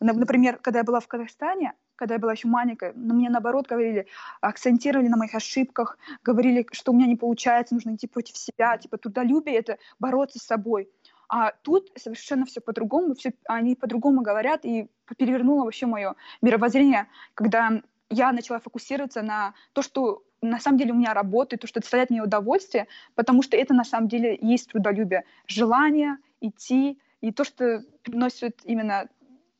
[0.01, 4.07] Например, когда я была в Казахстане, когда я была еще маленькая, на мне наоборот говорили,
[4.39, 8.97] акцентировали на моих ошибках, говорили, что у меня не получается, нужно идти против себя, типа
[8.97, 10.89] трудолюбие— это бороться с собой.
[11.29, 17.81] А тут совершенно все по-другому, все, они по-другому говорят, и перевернуло вообще мое мировоззрение, когда
[18.09, 22.09] я начала фокусироваться на то, что на самом деле у меня работает, то, что доставляет
[22.09, 27.83] мне удовольствие, потому что это на самом деле есть трудолюбие, желание идти, и то, что
[28.03, 29.07] приносит именно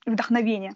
[0.06, 0.76] вдохновение.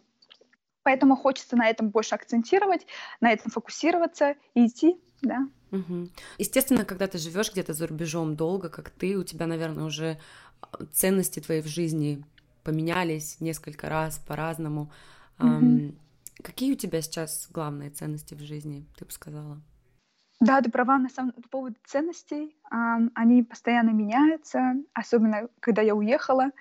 [0.83, 2.85] Поэтому хочется на этом больше акцентировать,
[3.21, 5.47] на этом фокусироваться и идти, да.
[5.73, 6.09] Угу.
[6.37, 10.19] Естественно, когда ты живешь где-то за рубежом долго, как ты, у тебя, наверное, уже
[10.93, 12.23] ценности твои в жизни
[12.63, 14.91] поменялись несколько раз по-разному.
[15.39, 15.95] Mm-hmm.
[16.43, 19.61] Какие у тебя сейчас главные ценности в жизни, ты бы сказала?
[20.39, 22.55] Да, ты права на самом по поводу ценностей.
[23.15, 26.51] Они постоянно меняются, особенно когда я уехала.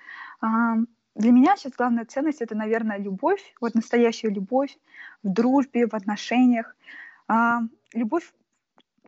[0.41, 4.77] Для меня сейчас главная ценность это, наверное, любовь, вот настоящая любовь
[5.21, 6.75] в дружбе, в отношениях.
[7.93, 8.33] Любовь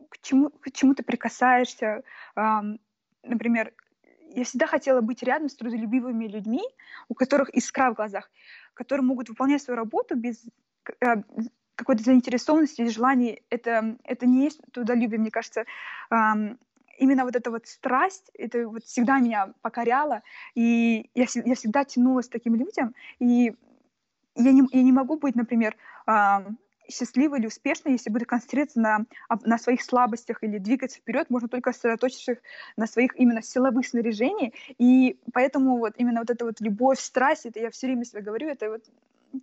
[0.08, 2.02] к чему, к чему ты прикасаешься,
[3.22, 3.72] например,
[4.30, 6.62] я всегда хотела быть рядом с трудолюбивыми людьми,
[7.08, 8.30] у которых искра в глазах,
[8.74, 10.44] которые могут выполнять свою работу без
[11.00, 11.22] э,
[11.74, 13.40] какой-то заинтересованности и желания.
[13.50, 15.64] Это, это не есть трудолюбие, мне кажется.
[16.98, 20.22] Именно вот эта вот страсть, это вот всегда меня покоряло,
[20.54, 23.54] и я, я всегда тянулась к таким людям, и
[24.34, 25.76] я не, я не могу быть, например,
[26.90, 28.98] счастливой или успешной, если буду концентрироваться на,
[29.44, 32.38] на своих слабостях или двигаться вперед, можно только сосредоточившись
[32.76, 34.52] на своих именно силовых снаряжениях.
[34.78, 38.48] И поэтому вот именно вот эта вот любовь, страсть, это я все время себе говорю,
[38.48, 38.84] это вот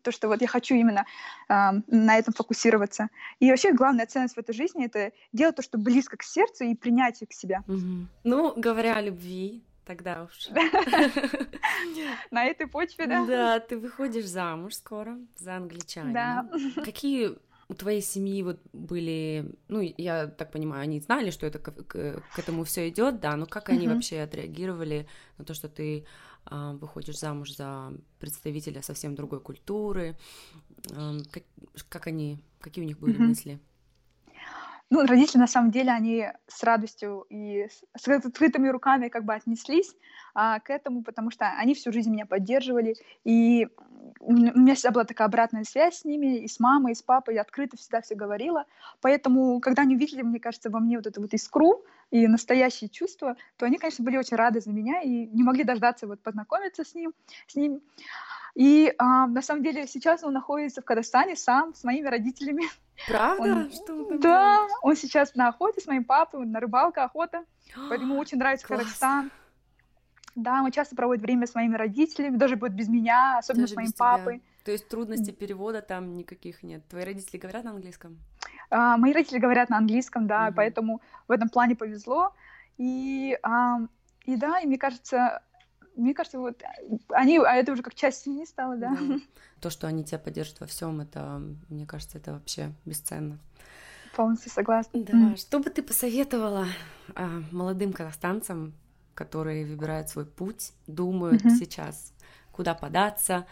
[0.02, 1.06] то, что вот я хочу именно
[1.50, 1.54] э,
[1.88, 3.10] на этом фокусироваться.
[3.40, 6.76] И вообще главная ценность в этой жизни— это делать то, что близко к сердцу и
[6.76, 7.64] принятие к себя.
[7.68, 8.08] Угу.
[8.24, 10.50] Ну, говоря о любви, тогда уж.
[12.32, 13.26] На этой почве, да?
[13.26, 16.48] Да, ты выходишь замуж скоро за англичанина.
[16.52, 16.84] Да.
[16.84, 17.38] Какие
[17.70, 22.22] у твоей семьи вот были, ну, я так понимаю, они знали, что это к, к,
[22.22, 25.08] к этому все идет, да, но как они вообще отреагировали
[25.38, 26.06] на то, что ты
[26.52, 30.18] э, выходишь замуж за представителя совсем другой культуры,
[30.92, 31.44] э, как,
[31.90, 33.60] как они, какие у них были мысли?
[34.94, 37.68] Ну, родители, на самом деле, они с радостью и
[37.98, 39.92] с открытыми руками как бы отнеслись
[40.36, 43.70] а, к этому, потому что они всю жизнь меня поддерживали, и
[44.20, 47.34] у меня всегда была такая обратная связь с ними, и с мамой, и с папой,
[47.34, 48.66] я открыто всегда все говорила,
[49.02, 53.36] поэтому, когда они увидели, мне кажется, во мне вот эту вот искру и настоящие чувства,
[53.58, 56.94] то они, конечно, были очень рады за меня и не могли дождаться вот познакомиться с
[56.94, 57.14] ним,
[57.48, 57.82] с ним.
[58.56, 62.64] И а, на самом деле сейчас он находится в Казахстане сам с моими родителями.
[63.08, 63.44] Правда?
[63.44, 67.46] Он, что он Да, он сейчас на охоте с моим папой, на рыбалке, охота.
[67.76, 68.82] Ему очень нравится Класс.
[68.82, 69.32] Казахстан.
[70.36, 73.76] Да, он часто проводит время с моими родителями, даже будет без меня, особенно даже с
[73.76, 74.40] моим папой.
[74.40, 74.48] Тебя.
[74.66, 76.88] То есть трудностей перевода там никаких нет.
[76.88, 78.18] Твои родители говорят на английском?
[78.70, 80.56] А, мои родители говорят на английском, да, угу.
[80.56, 82.34] поэтому в этом плане повезло.
[82.78, 83.80] И, а,
[84.26, 85.44] и да, и мне кажется,
[85.96, 86.62] мне кажется, вот
[87.10, 88.96] они, а это уже как часть семьи стало, да.
[89.00, 89.20] да.
[89.62, 93.40] То, что они тебя поддержат во всем, это, мне кажется, это вообще бесценно.
[94.16, 95.04] Полностью согласна.
[95.04, 95.14] Да.
[95.14, 95.38] Mm.
[95.38, 96.68] Что бы ты посоветовала
[97.16, 98.74] а, молодым казахстанцам,
[99.16, 101.56] которые выбирают свой путь, думают mm-hmm.
[101.58, 102.14] сейчас,
[102.52, 103.46] куда податься,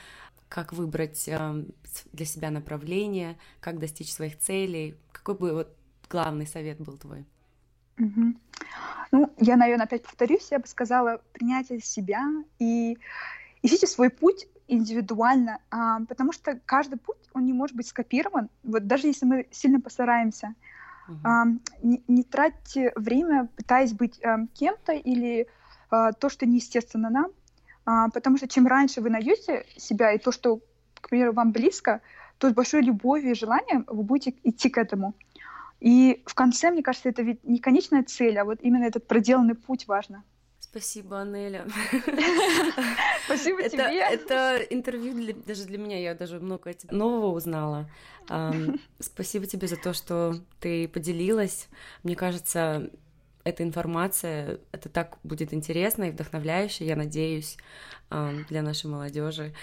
[0.49, 1.63] как выбрать а,
[2.11, 4.97] для себя направление, как достичь своих целей?
[5.11, 5.75] Какой бы вот
[6.09, 7.25] главный совет был твой?
[8.02, 8.36] Mm-hmm.
[9.12, 12.26] Ну, я, наверное, опять повторюсь, я бы сказала принятие себя
[12.60, 12.97] и
[13.62, 18.88] ищите свой путь индивидуально, а, потому что каждый путь, он не может быть скопирован, вот
[18.88, 20.56] даже если мы сильно постараемся.
[21.10, 21.16] Uh-huh.
[21.26, 21.45] А,
[21.84, 25.47] не, не тратьте время, пытаясь быть а, кем-то или
[25.89, 27.32] а, то, что неестественно нам,
[27.86, 30.62] а, потому что чем раньше вы найдете себя и то, что,
[31.02, 32.02] к примеру, вам близко,
[32.38, 35.14] то с большой любовью и желанием вы будете идти к этому.
[35.82, 39.55] И в конце, мне кажется, это ведь не конечная цель, а вот именно этот проделанный
[39.55, 40.23] путь важно.
[40.59, 41.65] Спасибо, Анеля.
[43.25, 43.99] Спасибо тебе.
[43.99, 47.89] Это интервью для, даже для меня, я даже много нового узнала.
[48.29, 51.67] Um, спасибо тебе за то, что ты поделилась.
[52.03, 52.89] Мне кажется,
[53.43, 57.57] эта информация, это так будет интересно и вдохновляюще, я надеюсь,
[58.11, 59.53] um, для нашей молодежи.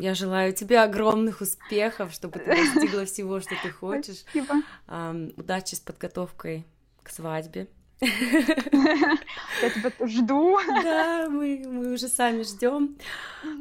[0.00, 4.20] Я желаю тебе огромных успехов, чтобы ты достигла всего, что ты хочешь.
[4.20, 4.62] Спасибо.
[4.88, 6.66] Um, удачи с подготовкой
[7.02, 7.68] к свадьбе.
[8.00, 10.58] Я тебя жду.
[10.82, 12.96] Да, мы, мы уже сами ждем.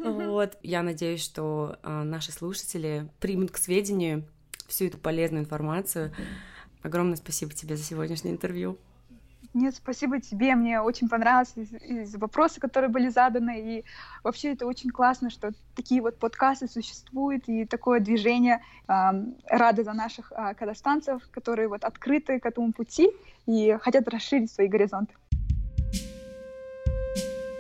[0.04, 0.58] Вот.
[0.64, 4.26] Я надеюсь, что а, наши слушатели примут к сведению
[4.68, 6.14] всю эту полезную информацию.
[6.84, 8.78] Огромное спасибо тебе за сегодняшнее интервью.
[9.54, 10.54] Нет, спасибо тебе.
[10.56, 11.54] Мне очень понравилось
[12.16, 13.60] вопросы, которые были заданы.
[13.60, 13.86] И
[14.24, 18.62] вообще это очень классно, что такие вот подкасты существуют и такое движение.
[18.88, 23.10] Рада за наших э, казахстанцев, которые вот открыты к этому пути
[23.46, 25.14] и хотят расширить свои горизонты.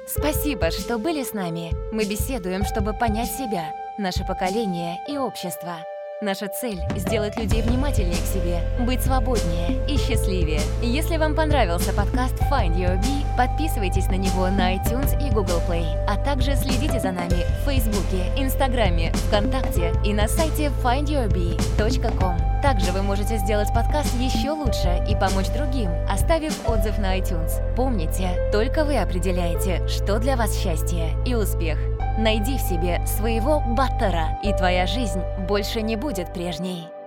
[0.07, 1.71] Спасибо, что были с нами.
[1.93, 5.77] Мы беседуем, чтобы понять себя, наше поколение и общество.
[6.21, 10.59] Наша цель– сделать людей внимательнее к себе, быть свободнее и счастливее.
[10.81, 15.85] Если вам понравился подкаст Find Your Bee, подписывайтесь на него на iTunes и Google Play,
[16.09, 22.61] а также следите за нами в Фейсбуке, Инстаграме, ВКонтакте и на сайте findyourbee.com.
[22.61, 27.53] Также вы можете сделать подкаст еще лучше и помочь другим, оставив отзыв на iTunes.
[27.77, 31.79] Помните, только вы определяете, что для вас счастье и успех.
[32.19, 36.98] Найди в себе своего баттера, и твоя жизнь больше не будет прежней.